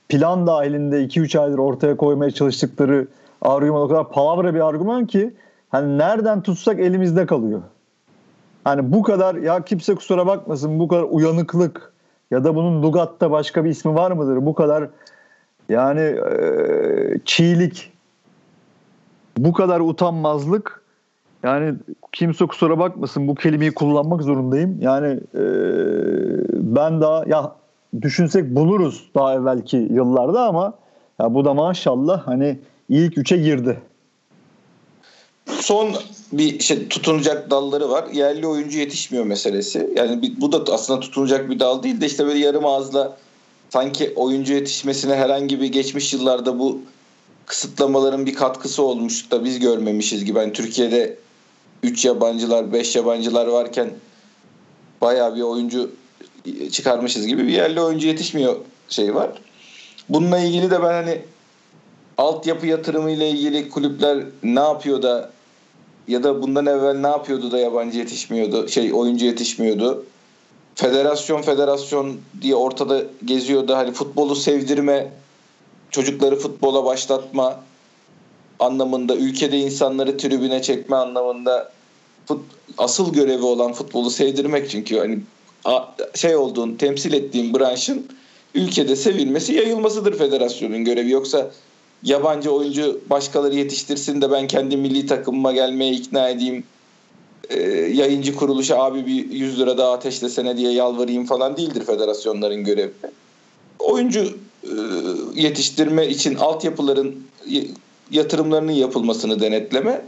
plan 0.09 0.47
dahilinde 0.47 1.03
2-3 1.03 1.39
aydır 1.39 1.57
ortaya 1.57 1.97
koymaya 1.97 2.31
çalıştıkları 2.31 3.07
argüman 3.41 3.81
o 3.81 3.87
kadar 3.87 4.09
palavra 4.09 4.55
bir 4.55 4.67
argüman 4.67 5.05
ki 5.05 5.33
hani 5.69 5.97
nereden 5.97 6.41
tutsak 6.41 6.79
elimizde 6.79 7.25
kalıyor. 7.25 7.61
Hani 8.63 8.91
bu 8.91 9.03
kadar 9.03 9.35
ya 9.35 9.65
kimse 9.65 9.95
kusura 9.95 10.25
bakmasın 10.27 10.79
bu 10.79 10.87
kadar 10.87 11.03
uyanıklık 11.03 11.93
ya 12.31 12.43
da 12.43 12.55
bunun 12.55 12.83
Lugat'ta 12.83 13.31
başka 13.31 13.65
bir 13.65 13.69
ismi 13.69 13.95
var 13.95 14.11
mıdır? 14.11 14.45
Bu 14.45 14.55
kadar 14.55 14.89
yani 15.69 16.01
eee, 16.01 17.19
çiğlik 17.25 17.91
bu 19.37 19.53
kadar 19.53 19.79
utanmazlık 19.79 20.82
yani 21.43 21.73
kimse 22.11 22.45
kusura 22.45 22.79
bakmasın 22.79 23.27
bu 23.27 23.35
kelimeyi 23.35 23.71
kullanmak 23.73 24.21
zorundayım. 24.21 24.77
Yani 24.81 25.07
eee, 25.07 25.41
ben 26.53 27.01
daha 27.01 27.23
ya 27.27 27.55
düşünsek 28.01 28.55
buluruz 28.55 29.09
daha 29.15 29.33
evvelki 29.33 29.77
yıllarda 29.77 30.41
ama 30.47 30.73
ya 31.19 31.33
bu 31.33 31.45
da 31.45 31.53
maşallah 31.53 32.27
hani 32.27 32.59
ilk 32.89 33.17
üçe 33.17 33.37
girdi. 33.37 33.79
Son 35.47 35.87
bir 36.33 36.59
şey 36.59 36.87
tutunacak 36.87 37.51
dalları 37.51 37.89
var. 37.89 38.05
Yerli 38.13 38.47
oyuncu 38.47 38.79
yetişmiyor 38.79 39.25
meselesi. 39.25 39.93
Yani 39.95 40.21
bir- 40.21 40.41
bu 40.41 40.51
da 40.51 40.73
aslında 40.73 40.99
tutunacak 40.99 41.49
bir 41.49 41.59
dal 41.59 41.83
değil 41.83 42.01
de 42.01 42.05
işte 42.05 42.25
böyle 42.25 42.39
yarım 42.39 42.65
ağızla 42.65 43.17
sanki 43.69 44.13
oyuncu 44.15 44.53
yetişmesine 44.53 45.15
herhangi 45.15 45.61
bir 45.61 45.67
geçmiş 45.67 46.13
yıllarda 46.13 46.59
bu 46.59 46.81
kısıtlamaların 47.45 48.25
bir 48.25 48.33
katkısı 48.35 48.83
olmuş 48.83 49.31
da 49.31 49.45
biz 49.45 49.59
görmemişiz 49.59 50.25
gibi. 50.25 50.37
Yani 50.39 50.53
Türkiye'de 50.53 51.17
3 51.83 52.05
yabancılar, 52.05 52.73
5 52.73 52.95
yabancılar 52.95 53.47
varken 53.47 53.89
bayağı 55.01 55.35
bir 55.35 55.41
oyuncu 55.41 55.91
çıkarmışız 56.71 57.27
gibi 57.27 57.47
bir 57.47 57.53
yerli 57.53 57.81
oyuncu 57.81 58.07
yetişmiyor 58.07 58.55
şey 58.89 59.15
var. 59.15 59.29
Bununla 60.09 60.39
ilgili 60.39 60.71
de 60.71 60.83
ben 60.83 60.93
hani 60.93 61.21
altyapı 62.17 62.67
yatırımı 62.67 63.11
ile 63.11 63.29
ilgili 63.29 63.69
kulüpler 63.69 64.23
ne 64.43 64.59
yapıyor 64.59 65.01
da 65.01 65.31
ya 66.07 66.23
da 66.23 66.41
bundan 66.41 66.65
evvel 66.65 66.95
ne 66.95 67.07
yapıyordu 67.07 67.51
da 67.51 67.59
yabancı 67.59 67.99
yetişmiyordu, 67.99 68.67
şey 68.67 68.93
oyuncu 68.93 69.25
yetişmiyordu. 69.25 70.05
Federasyon 70.75 71.41
federasyon 71.41 72.17
diye 72.41 72.55
ortada 72.55 73.03
geziyordu. 73.25 73.75
Hani 73.75 73.91
futbolu 73.91 74.35
sevdirme, 74.35 75.11
çocukları 75.89 76.35
futbola 76.35 76.85
başlatma 76.85 77.59
anlamında, 78.59 79.15
ülkede 79.15 79.57
insanları 79.57 80.17
tribüne 80.17 80.61
çekme 80.61 80.95
anlamında 80.95 81.71
fut, 82.25 82.41
asıl 82.77 83.13
görevi 83.13 83.43
olan 83.43 83.73
futbolu 83.73 84.09
sevdirmek 84.09 84.69
çünkü 84.69 84.97
hani 84.97 85.19
şey 86.15 86.35
olduğun, 86.35 86.75
temsil 86.75 87.13
ettiğin 87.13 87.53
branşın 87.53 88.07
ülkede 88.55 88.95
sevilmesi, 88.95 89.53
yayılmasıdır 89.53 90.17
federasyonun 90.17 90.85
görevi. 90.85 91.11
Yoksa 91.11 91.51
yabancı 92.03 92.51
oyuncu 92.51 93.01
başkaları 93.09 93.55
yetiştirsin 93.55 94.21
de 94.21 94.31
ben 94.31 94.47
kendi 94.47 94.77
milli 94.77 95.05
takımıma 95.05 95.51
gelmeye 95.51 95.91
ikna 95.91 96.29
edeyim. 96.29 96.63
Ee, 97.49 97.59
yayıncı 97.93 98.35
kuruluşa 98.35 98.77
abi 98.77 99.05
bir 99.05 99.31
100 99.31 99.59
lira 99.59 99.77
daha 99.77 99.91
ateşlesene 99.91 100.57
diye 100.57 100.71
yalvarayım 100.71 101.25
falan 101.25 101.57
değildir 101.57 101.85
federasyonların 101.85 102.63
görevi. 102.63 102.91
Oyuncu 103.79 104.37
e, 104.63 104.73
yetiştirme 105.35 106.07
için 106.07 106.35
altyapıların 106.35 107.15
yatırımlarının 108.11 108.71
yapılmasını 108.71 109.39
denetleme 109.39 110.01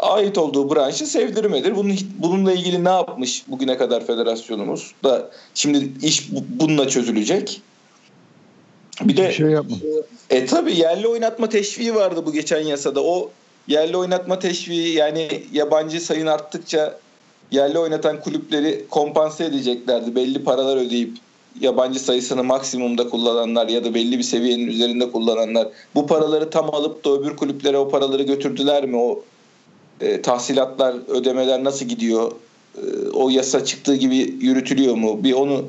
ait 0.00 0.38
olduğu 0.38 0.74
branşı 0.74 1.06
sevdirmedir. 1.06 1.76
Bunun, 1.76 1.96
bununla 2.18 2.52
ilgili 2.52 2.84
ne 2.84 2.88
yapmış 2.88 3.42
bugüne 3.48 3.76
kadar 3.76 4.06
federasyonumuz 4.06 4.92
da 5.04 5.30
şimdi 5.54 5.92
iş 6.06 6.32
bu- 6.32 6.44
bununla 6.48 6.88
çözülecek. 6.88 7.60
Bir 9.00 9.16
de 9.16 9.28
Bir 9.28 9.32
şey 9.32 9.46
yapma. 9.46 9.76
e 10.30 10.46
tabi 10.46 10.76
yerli 10.78 11.08
oynatma 11.08 11.48
teşviği 11.48 11.94
vardı 11.94 12.22
bu 12.26 12.32
geçen 12.32 12.60
yasada. 12.60 13.02
O 13.04 13.30
yerli 13.68 13.96
oynatma 13.96 14.38
teşviği 14.38 14.94
yani 14.94 15.42
yabancı 15.52 16.00
sayın 16.00 16.26
arttıkça 16.26 16.98
yerli 17.50 17.78
oynatan 17.78 18.20
kulüpleri 18.20 18.84
kompanse 18.90 19.44
edeceklerdi. 19.44 20.14
Belli 20.14 20.44
paralar 20.44 20.76
ödeyip 20.76 21.10
yabancı 21.60 22.00
sayısını 22.00 22.44
maksimumda 22.44 23.08
kullananlar 23.08 23.68
ya 23.68 23.84
da 23.84 23.94
belli 23.94 24.18
bir 24.18 24.22
seviyenin 24.22 24.66
üzerinde 24.66 25.10
kullananlar 25.10 25.68
bu 25.94 26.06
paraları 26.06 26.50
tam 26.50 26.74
alıp 26.74 27.04
da 27.04 27.10
öbür 27.10 27.36
kulüplere 27.36 27.78
o 27.78 27.88
paraları 27.88 28.22
götürdüler 28.22 28.86
mi? 28.86 28.96
O 28.96 29.24
e, 30.00 30.22
tahsilatlar, 30.22 30.94
ödemeler 31.08 31.64
nasıl 31.64 31.86
gidiyor? 31.86 32.32
E, 32.76 33.08
o 33.08 33.30
yasa 33.30 33.64
çıktığı 33.64 33.94
gibi 33.94 34.16
yürütülüyor 34.40 34.94
mu? 34.94 35.24
Bir 35.24 35.32
onu 35.32 35.64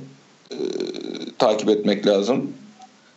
e, 0.52 0.58
takip 1.38 1.70
etmek 1.70 2.08
lazım. 2.08 2.54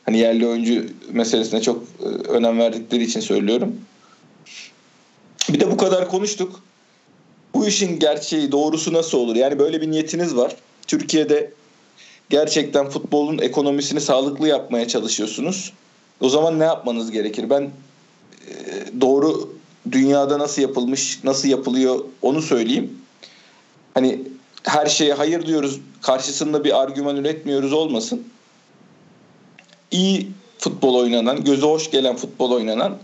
Hani 0.05 0.19
yerli 0.19 0.47
oyuncu 0.47 0.85
meselesine 1.13 1.63
çok 1.63 1.83
e, 2.03 2.07
önem 2.29 2.59
verdikleri 2.59 3.05
için 3.05 3.21
söylüyorum. 3.21 3.77
Bir 5.49 5.61
de 5.61 5.71
bu 5.71 5.77
kadar 5.77 6.09
konuştuk. 6.09 6.61
Bu 7.55 7.67
işin 7.67 7.99
gerçeği, 7.99 8.53
doğrusu 8.53 8.93
nasıl 8.93 9.19
olur? 9.19 9.37
Yani 9.37 9.59
böyle 9.59 9.81
bir 9.81 9.91
niyetiniz 9.91 10.37
var. 10.37 10.57
Türkiye'de 10.87 11.53
gerçekten 12.31 12.89
futbolun 12.89 13.39
ekonomisini 13.39 14.01
sağlıklı 14.01 14.49
yapmaya 14.49 14.89
çalışıyorsunuz. 14.89 15.73
O 16.21 16.29
zaman 16.29 16.59
ne 16.59 16.65
yapmanız 16.65 17.11
gerekir? 17.11 17.51
Ben 17.51 17.63
e, 17.63 17.71
doğru 19.01 19.57
dünyada 19.93 20.39
nasıl 20.39 20.63
yapılmış, 20.63 21.25
nasıl 21.25 21.49
yapılıyor 21.49 22.05
onu 22.23 22.43
söyleyeyim. 22.43 22.99
Hani 23.95 24.21
her 24.63 24.87
şeye 24.87 25.15
hayır 25.15 25.47
diyoruz, 25.47 25.81
karşısında 26.03 26.65
bir 26.65 26.83
argüman 26.83 27.17
üretmiyoruz 27.17 27.73
olmasın. 27.73 28.23
İyi 29.91 30.29
futbol 30.59 30.95
oynanan, 30.95 31.45
göze 31.45 31.67
hoş 31.67 31.91
gelen 31.91 32.17
futbol 32.17 32.51
oynanan 32.51 32.99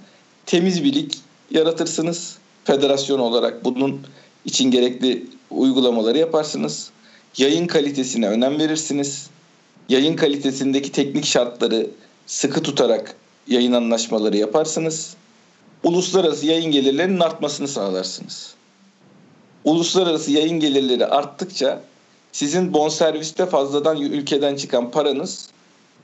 temiz 0.47 0.85
bir 0.85 0.95
lig 0.95 1.13
yaratırsınız. 1.51 2.39
Federasyon 2.65 3.19
olarak 3.19 3.65
bunun 3.65 4.01
için 4.45 4.71
gerekli 4.71 5.27
uygulamaları 5.51 6.19
yaparsınız. 6.19 6.91
Yayın 7.37 7.67
kalitesine 7.67 8.29
önem 8.29 8.59
verirsiniz. 8.59 9.31
Yayın 9.89 10.17
kalitesindeki 10.17 10.93
teknik 10.93 11.25
şartları 11.25 11.87
sıkı 12.27 12.63
tutarak 12.63 13.17
yayın 13.47 13.73
anlaşmaları 13.73 14.37
yaparsınız. 14.37 15.17
Uluslararası 15.85 16.47
yayın 16.47 16.71
gelirlerinin 16.71 17.21
artmasını 17.21 17.69
sağlarsınız. 17.69 18.55
Uluslararası 19.65 20.31
yayın 20.31 20.61
gelirleri 20.61 21.07
arttıkça 21.07 21.83
sizin 22.33 22.75
bonserviste 22.75 23.47
fazladan 23.47 24.01
ülkeden 24.01 24.57
çıkan 24.57 24.91
paranız 24.91 25.49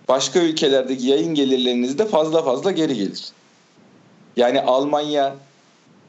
başka 0.09 0.41
ülkelerdeki 0.41 1.07
yayın 1.07 1.35
gelirlerinizde 1.35 2.07
fazla 2.07 2.43
fazla 2.43 2.71
geri 2.71 2.95
gelir. 2.95 3.29
Yani 4.37 4.61
Almanya 4.61 5.35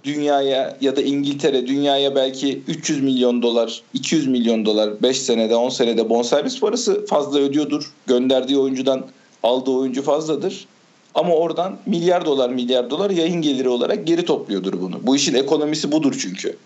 dünyaya 0.04 0.78
ya 0.82 0.96
da 0.96 1.02
İngiltere 1.02 1.68
dünyaya 1.68 2.16
belki 2.16 2.62
300 2.68 3.04
milyon 3.04 3.42
dolar, 3.42 3.82
200 3.94 4.28
milyon 4.28 4.66
dolar 4.66 5.02
5 5.02 5.22
senede 5.22 5.56
10 5.56 5.70
senede 5.70 6.10
bonservis 6.10 6.60
parası 6.60 7.06
fazla 7.06 7.40
ödüyordur. 7.40 7.92
Gönderdiği 8.08 8.58
oyuncudan 8.58 9.06
aldığı 9.44 9.72
oyuncu 9.72 10.02
fazladır. 10.02 10.68
Ama 11.16 11.34
oradan 11.34 11.78
milyar 11.86 12.26
dolar 12.26 12.50
milyar 12.50 12.90
dolar 12.90 13.10
yayın 13.10 13.42
geliri 13.42 13.70
olarak 13.70 14.08
geri 14.08 14.26
topluyordur 14.26 14.82
bunu. 14.82 15.00
Bu 15.04 15.16
işin 15.16 15.34
ekonomisi 15.34 15.92
budur 15.92 16.18
çünkü. 16.22 16.58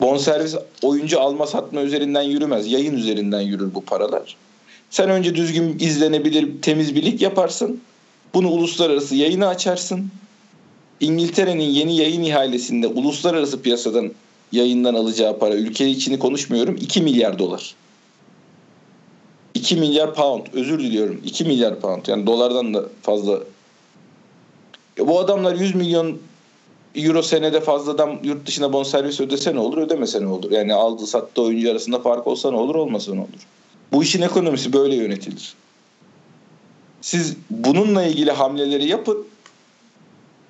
Bonservis 0.00 0.54
oyuncu 0.82 1.20
alma 1.20 1.46
satma 1.46 1.80
üzerinden 1.80 2.22
yürümez. 2.22 2.72
Yayın 2.72 2.94
üzerinden 2.94 3.40
yürür 3.40 3.74
bu 3.74 3.84
paralar. 3.84 4.36
Sen 4.90 5.10
önce 5.10 5.34
düzgün 5.34 5.78
izlenebilir 5.78 6.62
temiz 6.62 6.94
bir 6.94 7.02
lig 7.04 7.22
yaparsın. 7.22 7.80
Bunu 8.34 8.48
uluslararası 8.48 9.16
yayına 9.16 9.48
açarsın. 9.48 10.10
İngiltere'nin 11.02 11.70
yeni 11.70 11.96
yayın 11.96 12.22
ihalesinde 12.22 12.86
uluslararası 12.86 13.62
piyasadan 13.62 14.10
yayından 14.52 14.94
alacağı 14.94 15.38
para 15.38 15.54
ülke 15.54 15.88
içini 15.88 16.18
konuşmuyorum 16.18 16.76
2 16.80 17.02
milyar 17.02 17.38
dolar. 17.38 17.74
2 19.54 19.76
milyar 19.76 20.14
pound 20.14 20.46
özür 20.52 20.78
diliyorum 20.78 21.20
2 21.24 21.44
milyar 21.44 21.80
pound 21.80 22.06
yani 22.06 22.26
dolardan 22.26 22.74
da 22.74 22.84
fazla. 23.02 23.32
Ya 24.98 25.08
bu 25.08 25.20
adamlar 25.20 25.54
100 25.54 25.74
milyon 25.74 26.18
euro 26.94 27.22
senede 27.22 27.60
fazladan 27.60 28.18
yurt 28.22 28.46
dışına 28.46 28.72
bonservis 28.72 29.20
ödese 29.20 29.54
ne 29.54 29.58
olur 29.58 29.78
ödemese 29.78 30.22
ne 30.22 30.26
olur. 30.26 30.50
Yani 30.50 30.74
aldığı 30.74 31.06
sattığı 31.06 31.42
oyuncu 31.42 31.70
arasında 31.70 31.98
fark 32.00 32.26
olsa 32.26 32.50
ne 32.50 32.56
olur 32.56 32.74
olmasa 32.74 33.14
ne 33.14 33.20
olur. 33.20 33.46
Bu 33.92 34.02
işin 34.02 34.22
ekonomisi 34.22 34.72
böyle 34.72 34.94
yönetilir. 34.94 35.54
Siz 37.00 37.36
bununla 37.50 38.04
ilgili 38.04 38.30
hamleleri 38.30 38.88
yapın. 38.88 39.31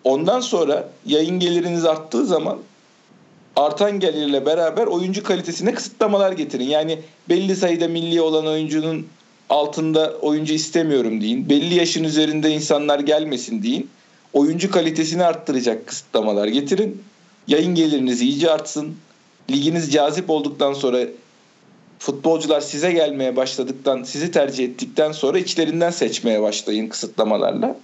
Ondan 0.05 0.41
sonra 0.41 0.89
yayın 1.07 1.39
geliriniz 1.39 1.85
arttığı 1.85 2.27
zaman 2.27 2.59
artan 3.57 4.01
gelirle 4.01 4.47
beraber 4.47 4.87
oyuncu 4.87 5.23
kalitesine 5.23 5.75
kısıtlamalar 5.75 6.33
getirin. 6.33 6.65
Yani 6.65 6.99
belli 7.29 7.57
sayıda 7.57 7.89
milli 7.89 8.21
olan 8.21 8.47
oyuncunun 8.47 9.07
altında 9.51 10.13
oyuncu 10.21 10.55
istemiyorum 10.55 11.21
deyin. 11.21 11.49
Belli 11.49 11.75
yaşın 11.75 12.05
üzerinde 12.05 12.51
insanlar 12.51 13.01
gelmesin 13.01 13.63
deyin. 13.63 13.91
Oyuncu 14.33 14.71
kalitesini 14.71 15.25
arttıracak 15.25 15.87
kısıtlamalar 15.87 16.47
getirin. 16.47 17.03
Yayın 17.49 17.75
geliriniz 17.75 18.21
iyice 18.21 18.51
artsın. 18.51 18.97
Liginiz 19.51 19.93
cazip 19.93 20.31
olduktan 20.31 20.73
sonra 20.73 20.99
futbolcular 21.99 22.61
size 22.61 22.93
gelmeye 22.93 23.37
başladıktan, 23.37 24.03
sizi 24.03 24.31
tercih 24.31 24.65
ettikten 24.65 25.13
sonra 25.13 25.39
içlerinden 25.39 25.91
seçmeye 25.91 26.43
başlayın 26.43 26.89
kısıtlamalarla. 26.89 27.77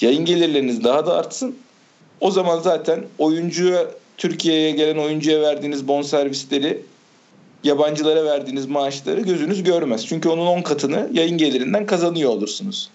Yayın 0.00 0.24
gelirleriniz 0.24 0.84
daha 0.84 1.06
da 1.06 1.14
artsın. 1.14 1.56
O 2.20 2.30
zaman 2.30 2.60
zaten 2.60 3.04
oyuncuya 3.18 3.86
Türkiye'ye 4.16 4.70
gelen 4.70 4.98
oyuncuya 4.98 5.40
verdiğiniz 5.40 5.88
bonservisleri 5.88 6.82
yabancılara 7.64 8.24
verdiğiniz 8.24 8.66
maaşları 8.66 9.20
gözünüz 9.20 9.62
görmez. 9.62 10.06
Çünkü 10.06 10.28
onun 10.28 10.46
10 10.46 10.62
katını 10.62 11.10
yayın 11.12 11.38
gelirinden 11.38 11.86
kazanıyor 11.86 12.30
olursunuz. 12.30 12.90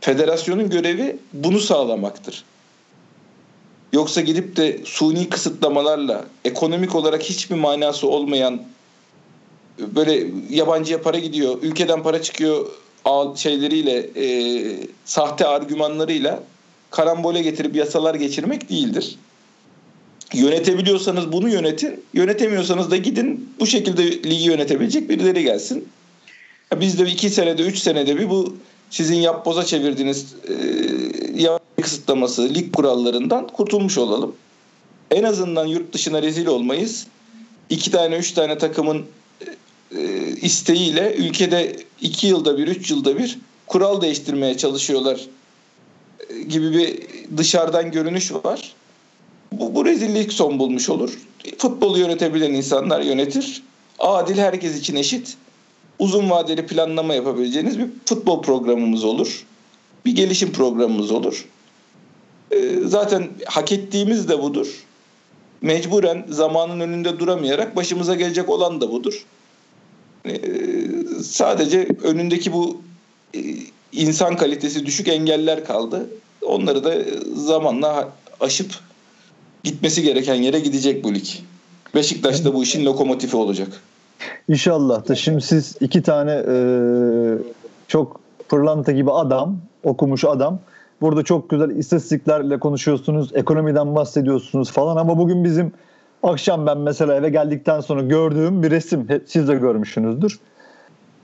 Federasyonun 0.00 0.70
görevi 0.70 1.16
bunu 1.32 1.60
sağlamaktır. 1.60 2.44
Yoksa 3.92 4.20
gidip 4.20 4.56
de 4.56 4.80
suni 4.84 5.28
kısıtlamalarla 5.28 6.24
ekonomik 6.44 6.94
olarak 6.94 7.22
hiçbir 7.22 7.56
manası 7.56 8.08
olmayan 8.08 8.62
böyle 9.78 10.26
yabancıya 10.50 11.02
para 11.02 11.18
gidiyor, 11.18 11.58
ülkeden 11.62 12.02
para 12.02 12.22
çıkıyor 12.22 12.66
şeyleriyle 13.36 14.10
e, 14.16 14.64
sahte 15.04 15.46
argümanlarıyla 15.46 16.42
karambole 16.90 17.42
getirip 17.42 17.76
yasalar 17.76 18.14
geçirmek 18.14 18.70
değildir. 18.70 19.18
Yönetebiliyorsanız 20.32 21.32
bunu 21.32 21.48
yönetin. 21.48 22.04
Yönetemiyorsanız 22.14 22.90
da 22.90 22.96
gidin 22.96 23.54
bu 23.60 23.66
şekilde 23.66 24.02
ligi 24.04 24.44
yönetebilecek 24.44 25.08
birileri 25.08 25.42
gelsin. 25.42 25.88
Biz 26.80 26.98
de 26.98 27.04
iki 27.04 27.30
senede, 27.30 27.62
üç 27.62 27.78
senede 27.78 28.18
bir 28.18 28.30
bu 28.30 28.56
sizin 28.90 29.16
yapboza 29.16 29.64
çevirdiğiniz 29.64 30.34
e, 30.48 30.54
kısıtlaması, 31.82 32.54
lig 32.54 32.72
kurallarından 32.72 33.46
kurtulmuş 33.46 33.98
olalım. 33.98 34.34
En 35.10 35.22
azından 35.22 35.66
yurt 35.66 35.92
dışına 35.92 36.22
rezil 36.22 36.46
olmayız. 36.46 37.06
İki 37.70 37.90
tane, 37.90 38.16
üç 38.16 38.32
tane 38.32 38.58
takımın 38.58 39.06
e, 39.96 40.26
isteğiyle 40.42 41.14
ülkede 41.14 41.76
iki 42.00 42.26
yılda 42.26 42.58
bir, 42.58 42.66
üç 42.66 42.90
yılda 42.90 43.18
bir 43.18 43.38
kural 43.66 44.00
değiştirmeye 44.00 44.56
çalışıyorlar 44.56 45.20
e, 46.30 46.42
gibi 46.42 46.72
bir 46.72 46.98
dışarıdan 47.36 47.90
görünüş 47.90 48.32
var. 48.32 48.72
Bu, 49.52 49.74
bu 49.74 49.84
rezillik 49.84 50.32
son 50.32 50.58
bulmuş 50.58 50.88
olur. 50.88 51.18
Futbolu 51.58 51.98
yönetebilen 51.98 52.52
insanlar 52.52 53.00
yönetir. 53.00 53.62
Adil 53.98 54.38
herkes 54.38 54.78
için 54.78 54.96
eşit. 54.96 55.36
Uzun 55.98 56.30
vadeli 56.30 56.66
planlama 56.66 57.14
yapabileceğiniz 57.14 57.78
bir 57.78 57.86
futbol 58.04 58.42
programımız 58.42 59.04
olur. 59.04 59.46
Bir 60.04 60.16
gelişim 60.16 60.52
programımız 60.52 61.10
olur. 61.10 61.48
Ee, 62.50 62.76
zaten 62.84 63.28
hak 63.46 63.72
ettiğimiz 63.72 64.28
de 64.28 64.42
budur. 64.42 64.84
Mecburen 65.62 66.26
zamanın 66.28 66.80
önünde 66.80 67.18
duramayarak 67.18 67.76
başımıza 67.76 68.14
gelecek 68.14 68.48
olan 68.48 68.80
da 68.80 68.92
budur. 68.92 69.24
Ee, 70.26 70.32
sadece 71.22 71.88
önündeki 72.04 72.52
bu 72.52 72.80
e, 73.34 73.38
insan 73.92 74.36
kalitesi 74.36 74.86
düşük 74.86 75.08
engeller 75.08 75.64
kaldı. 75.64 76.06
Onları 76.42 76.84
da 76.84 76.94
zamanla 77.34 78.08
aşıp 78.40 78.74
gitmesi 79.64 80.02
gereken 80.02 80.34
yere 80.34 80.60
gidecek 80.60 81.04
bu 81.04 81.14
lig. 81.14 81.26
Beşiktaş 81.94 82.44
da 82.44 82.54
bu 82.54 82.62
işin 82.62 82.84
lokomotifi 82.84 83.36
olacak. 83.36 83.68
İnşallah 84.48 85.08
da 85.08 85.14
şimdi 85.14 85.40
siz 85.40 85.76
iki 85.80 86.02
tane 86.02 86.42
e, 86.48 86.56
çok 87.88 88.20
pırlanta 88.48 88.92
gibi 88.92 89.12
adam, 89.12 89.58
okumuş 89.84 90.24
adam. 90.24 90.60
Burada 91.00 91.22
çok 91.22 91.50
güzel 91.50 91.70
istatistiklerle 91.70 92.58
konuşuyorsunuz, 92.58 93.30
ekonomiden 93.34 93.94
bahsediyorsunuz 93.94 94.70
falan 94.70 94.96
ama 94.96 95.18
bugün 95.18 95.44
bizim 95.44 95.72
akşam 96.22 96.66
ben 96.66 96.78
mesela 96.78 97.14
eve 97.14 97.28
geldikten 97.28 97.80
sonra 97.80 98.02
gördüğüm 98.02 98.62
bir 98.62 98.70
resim. 98.70 99.06
Siz 99.26 99.48
de 99.48 99.54
görmüşsünüzdür. 99.54 100.38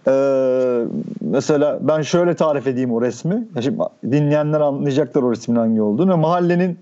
Ee, 0.08 0.84
mesela 1.20 1.78
ben 1.80 2.02
şöyle 2.02 2.34
tarif 2.34 2.66
edeyim 2.66 2.92
o 2.92 3.02
resmi. 3.02 3.48
Şimdi 3.62 3.78
dinleyenler 4.04 4.60
anlayacaklar 4.60 5.22
o 5.22 5.32
resmin 5.32 5.56
hangi 5.56 5.82
olduğunu. 5.82 6.16
Mahallenin 6.16 6.78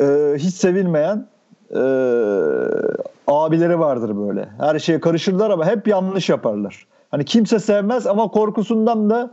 e, 0.00 0.34
hiç 0.36 0.54
sevilmeyen 0.54 1.26
e, 1.74 1.80
abileri 3.26 3.78
vardır 3.78 4.16
böyle. 4.16 4.48
Her 4.58 4.78
şeye 4.78 5.00
karışırlar 5.00 5.50
ama 5.50 5.66
hep 5.66 5.88
yanlış 5.88 6.28
yaparlar. 6.28 6.86
Hani 7.10 7.24
kimse 7.24 7.58
sevmez 7.58 8.06
ama 8.06 8.28
korkusundan 8.28 9.10
da 9.10 9.30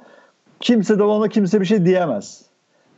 kimse 0.59 0.99
de 0.99 1.03
ona 1.03 1.27
kimse 1.27 1.61
bir 1.61 1.65
şey 1.65 1.85
diyemez. 1.85 2.44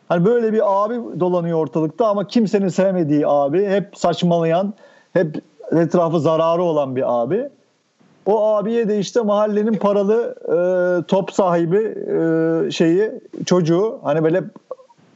Hani 0.10 0.26
böyle 0.26 0.54
bir 0.54 0.84
abi 0.84 1.20
dolanıyor 1.20 1.58
ortalıkta 1.58 2.08
ama 2.08 2.28
kimsenin 2.28 2.68
sevmediği 2.68 3.28
abi, 3.28 3.66
hep 3.66 3.98
saçmalayan, 3.98 4.74
hep 5.14 5.42
etrafı 5.72 6.20
zararı 6.20 6.64
olan 6.64 6.96
bir 6.96 7.22
abi. 7.22 7.50
O 8.26 8.56
abiye 8.56 8.90
de 8.90 9.00
işte 9.00 9.22
mahallenin 9.22 9.74
paralı 9.74 10.36
e, 10.46 10.58
top 11.08 11.32
sahibi 11.32 11.78
e, 11.78 12.72
şeyi 12.72 13.12
çocuğu 13.46 14.00
hani 14.04 14.24
böyle 14.24 14.44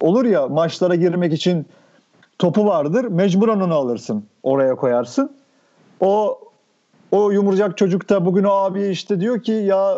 olur 0.01 0.25
ya 0.25 0.47
maçlara 0.47 0.95
girmek 0.95 1.33
için 1.33 1.65
topu 2.39 2.65
vardır. 2.65 3.05
Mecburen 3.05 3.59
onu 3.59 3.73
alırsın. 3.73 4.23
Oraya 4.43 4.75
koyarsın. 4.75 5.31
O 5.99 6.39
o 7.11 7.31
yumurcak 7.31 7.77
çocuk 7.77 8.09
da 8.09 8.25
bugün 8.25 8.43
o 8.43 8.51
abi 8.51 8.87
işte 8.87 9.19
diyor 9.19 9.43
ki 9.43 9.51
ya 9.51 9.97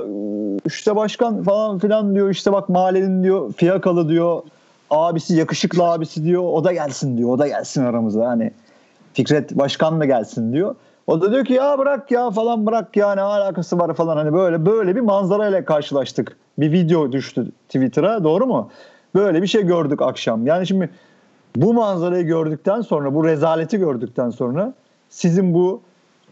işte 0.65 0.95
başkan 0.95 1.43
falan 1.43 1.79
filan 1.79 2.15
diyor 2.15 2.29
işte 2.29 2.51
bak 2.51 2.69
mahallenin 2.69 3.23
diyor 3.23 3.53
fiyakalı 3.53 4.10
diyor 4.10 4.41
abisi 4.89 5.36
yakışıklı 5.36 5.84
abisi 5.84 6.24
diyor 6.24 6.43
o 6.43 6.63
da 6.63 6.74
gelsin 6.74 7.17
diyor 7.17 7.30
o 7.30 7.39
da 7.39 7.48
gelsin 7.48 7.86
aramıza 7.86 8.28
hani 8.28 8.52
Fikret 9.13 9.58
Başkan 9.58 10.00
da 10.00 10.06
gelsin 10.06 10.54
diyor. 10.54 10.76
O 11.08 11.22
da 11.22 11.32
diyor 11.32 11.46
ki 11.46 11.54
ya 11.54 11.80
bırak 11.80 12.12
ya 12.12 12.32
falan 12.32 12.65
bırak 12.65 12.98
ya 12.98 13.15
ne 13.15 13.22
alakası 13.22 13.80
var 13.80 13.93
falan 13.93 14.17
hani 14.17 14.34
böyle 14.34 14.65
böyle 14.65 14.96
bir 14.96 15.02
manzarayla 15.02 15.65
karşılaştık. 15.65 16.38
Bir 16.58 16.72
video 16.72 17.12
düştü 17.12 17.52
Twitter'a 17.67 18.24
doğru 18.24 18.46
mu? 18.46 18.69
Böyle 19.15 19.41
bir 19.41 19.48
şey 19.48 19.62
gördük 19.62 20.02
akşam. 20.02 20.48
Yani 20.48 20.67
şimdi 20.67 20.89
bu 21.56 21.74
manzarayı 21.74 22.26
gördükten 22.26 22.82
sonra 22.82 23.15
bu 23.15 23.26
rezaleti 23.26 23.78
gördükten 23.78 24.30
sonra 24.30 24.74
sizin 25.10 25.54
bu 25.54 25.82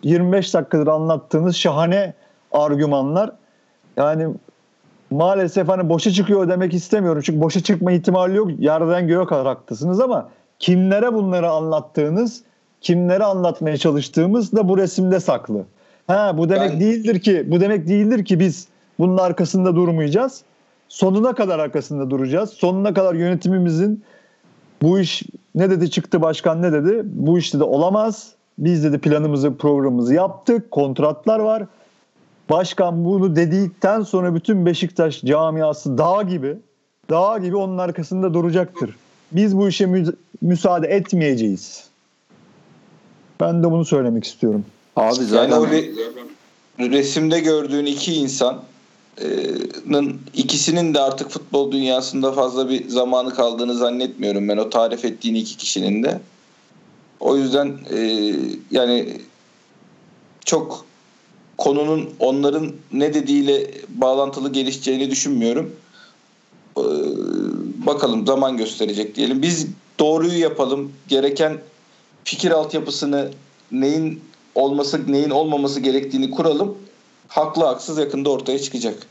25 0.04 0.54
dakikadır 0.54 0.88
anlattığınız 0.88 1.56
şahane 1.56 2.14
argümanlar 2.52 3.32
yani 3.98 4.28
maalesef 5.12 5.68
hani 5.68 5.90
boşa 5.90 6.12
çıkıyor 6.12 6.50
demek 6.50 6.74
istemiyorum. 6.74 7.22
Çünkü 7.26 7.42
boşa 7.42 7.60
çıkma 7.64 7.92
ihtimali 7.92 8.38
yok. 8.38 8.52
Yerden 8.60 9.08
göğe 9.08 9.26
kadar 9.26 9.48
haklısınız 9.48 10.00
ama 10.00 10.30
kimlere 10.60 11.14
bunları 11.14 11.50
anlattığınız, 11.50 12.44
kimlere 12.82 13.24
anlatmaya 13.24 13.78
çalıştığımız 13.78 14.52
da 14.54 14.70
bu 14.70 14.78
resimde 14.78 15.20
saklı. 15.20 15.64
Ha 16.08 16.38
bu 16.38 16.50
demek 16.50 16.72
Ben- 16.72 16.80
değildir 16.80 17.20
ki 17.20 17.44
bu 17.48 17.62
demek 17.62 17.88
değildir 17.88 18.26
ki 18.26 18.40
biz 18.40 18.68
bunun 19.00 19.18
arkasında 19.18 19.76
durmayacağız. 19.76 20.44
Sonuna 20.90 21.36
kadar 21.36 21.60
arkasında 21.60 22.10
duracağız. 22.10 22.50
Sonuna 22.50 22.94
kadar 22.94 23.14
yönetimimizin 23.16 24.04
bu 24.82 25.00
iş 25.00 25.24
ne 25.56 25.70
dedi 25.70 25.90
çıktı 25.92 26.22
başkan 26.22 26.62
ne 26.62 26.72
dedi? 26.72 27.02
Bu 27.06 27.38
iş 27.40 27.54
dedi 27.54 27.64
olamaz. 27.64 28.32
Biz 28.60 28.84
dedi 28.84 29.00
planımızı 29.00 29.58
programımızı 29.58 30.14
yaptık. 30.14 30.72
Kontratlar 30.72 31.40
var. 31.40 31.64
Başkan 32.52 33.06
bunu 33.06 33.36
dedikten 33.36 34.02
sonra 34.02 34.36
bütün 34.36 34.66
Beşiktaş 34.66 35.22
camiası 35.22 35.98
dağ 35.98 36.22
gibi 36.22 36.58
dağ 37.10 37.38
gibi 37.38 37.56
onun 37.56 37.78
arkasında 37.78 38.34
duracaktır. 38.34 38.96
Biz 39.32 39.58
bu 39.58 39.70
işe 39.70 39.86
mü- 39.86 40.16
müsaade 40.42 40.88
etmeyeceğiz. 40.88 41.84
Ben 43.40 43.64
de 43.64 43.72
bunu 43.72 43.86
söylemek 43.86 44.24
istiyorum. 44.24 44.66
Abi 44.96 45.16
Yani 45.16 45.28
zaten 45.28 45.52
o 45.52 45.66
re- 45.66 46.92
resimde 46.92 47.40
gördüğün 47.40 47.86
iki 47.86 48.14
insanın 48.14 48.62
ikisinin 50.34 50.94
de 50.94 51.00
artık 51.00 51.30
futbol 51.30 51.72
dünyasında 51.72 52.32
fazla 52.32 52.70
bir 52.70 52.90
zamanı 52.90 53.34
kaldığını 53.34 53.74
zannetmiyorum 53.74 54.50
ben 54.50 54.58
o 54.58 54.70
tarif 54.70 55.06
ettiğin 55.06 55.36
iki 55.36 55.58
kişinin 55.58 56.04
de. 56.04 56.20
O 57.20 57.38
yüzden 57.38 57.78
e, 57.96 58.34
yani 58.72 59.18
çok 60.46 60.86
konunun 61.62 62.10
onların 62.20 62.72
ne 62.94 63.14
dediğiyle 63.14 63.72
bağlantılı 63.90 64.52
gelişeceğini 64.52 65.12
düşünmüyorum. 65.12 65.72
E, 66.78 66.84
bakalım 67.86 68.28
zaman 68.28 68.58
gösterecek 68.58 69.16
diyelim. 69.16 69.42
Biz 69.42 69.68
doğruyu 70.00 70.40
yapalım. 70.40 70.92
Gereken 71.08 71.58
fikir 72.24 72.52
altyapısını 72.52 73.32
neyin 73.72 74.22
olması 74.56 75.12
neyin 75.12 75.30
olmaması 75.30 75.80
gerektiğini 75.80 76.32
kuralım. 76.32 76.78
Haklı 77.28 77.64
haksız 77.64 77.98
yakında 77.98 78.30
ortaya 78.30 78.60
çıkacak. 78.60 79.08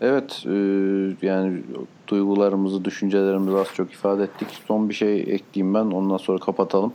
Evet 0.00 0.42
e, 0.46 0.56
yani 1.26 1.62
duygularımızı, 2.08 2.84
düşüncelerimizi 2.84 3.58
az 3.58 3.66
çok 3.74 3.92
ifade 3.92 4.22
ettik. 4.22 4.48
Son 4.68 4.88
bir 4.88 4.94
şey 4.94 5.20
ekleyeyim 5.20 5.74
ben 5.74 5.84
ondan 5.84 6.16
sonra 6.16 6.38
kapatalım. 6.38 6.92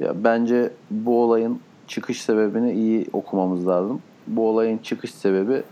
Ya 0.00 0.24
bence 0.24 0.72
bu 0.90 1.22
olayın 1.22 1.60
çıkış 1.88 2.22
sebebini 2.22 2.72
iyi 2.72 3.06
okumamız 3.12 3.68
lazım. 3.68 4.00
Bu 4.26 4.48
olayın 4.48 4.78
çıkış 4.78 5.14
sebebi 5.14 5.62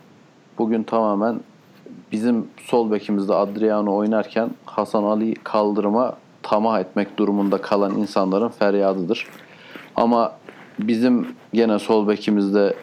bugün 0.59 0.83
tamamen 0.83 1.41
bizim 2.13 2.47
sol 2.63 2.91
bekimizde 2.91 3.35
Adriano 3.35 3.97
oynarken 3.97 4.51
Hasan 4.65 5.05
Ali 5.05 5.35
kaldırıma 5.35 6.17
tamah 6.43 6.81
etmek 6.81 7.19
durumunda 7.19 7.59
kalan 7.59 7.95
insanların 7.95 8.49
feryadıdır. 8.49 9.27
Ama 9.97 10.33
bizim 10.79 11.27
gene 11.53 11.79
sol 11.79 12.09
bekimizde 12.09 12.75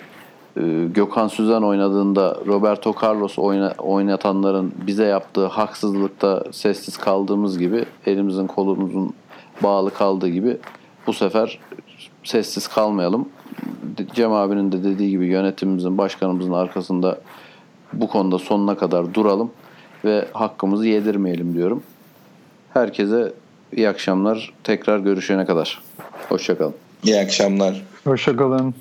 e, 0.58 0.88
Gökhan 0.93 1.28
Süzen 1.28 1.62
oynadığında 1.62 2.38
Roberto 2.48 2.96
Carlos 3.04 3.39
oyna, 3.39 3.74
oynatanların 3.78 4.74
bize 4.88 5.06
yaptığı 5.06 5.46
haksızlıkta 5.46 6.43
sessiz 6.52 6.98
kaldığımız 6.98 7.60
gibi 7.60 7.86
elimizin 8.06 8.48
kolumuzun 8.48 9.13
bağlı 9.63 9.93
kaldığı 9.93 10.28
gibi 10.28 10.58
bu 11.08 11.13
sefer 11.13 11.60
sessiz 12.23 12.67
kalmayalım. 12.67 13.29
Cem 14.13 14.31
abinin 14.31 14.71
de 14.71 14.83
dediği 14.83 15.09
gibi 15.09 15.25
yönetimimizin, 15.25 15.97
başkanımızın 15.97 16.53
arkasında 16.53 17.19
bu 17.93 18.07
konuda 18.07 18.39
sonuna 18.39 18.77
kadar 18.77 19.13
duralım 19.13 19.51
ve 20.05 20.27
hakkımızı 20.33 20.87
yedirmeyelim 20.87 21.53
diyorum. 21.53 21.83
Herkese 22.73 23.33
iyi 23.75 23.89
akşamlar. 23.89 24.53
Tekrar 24.63 24.99
görüşene 24.99 25.45
kadar. 25.45 25.81
Hoşçakalın. 26.29 26.73
İyi 27.03 27.19
akşamlar. 27.19 27.81
Hoşçakalın. 28.03 28.75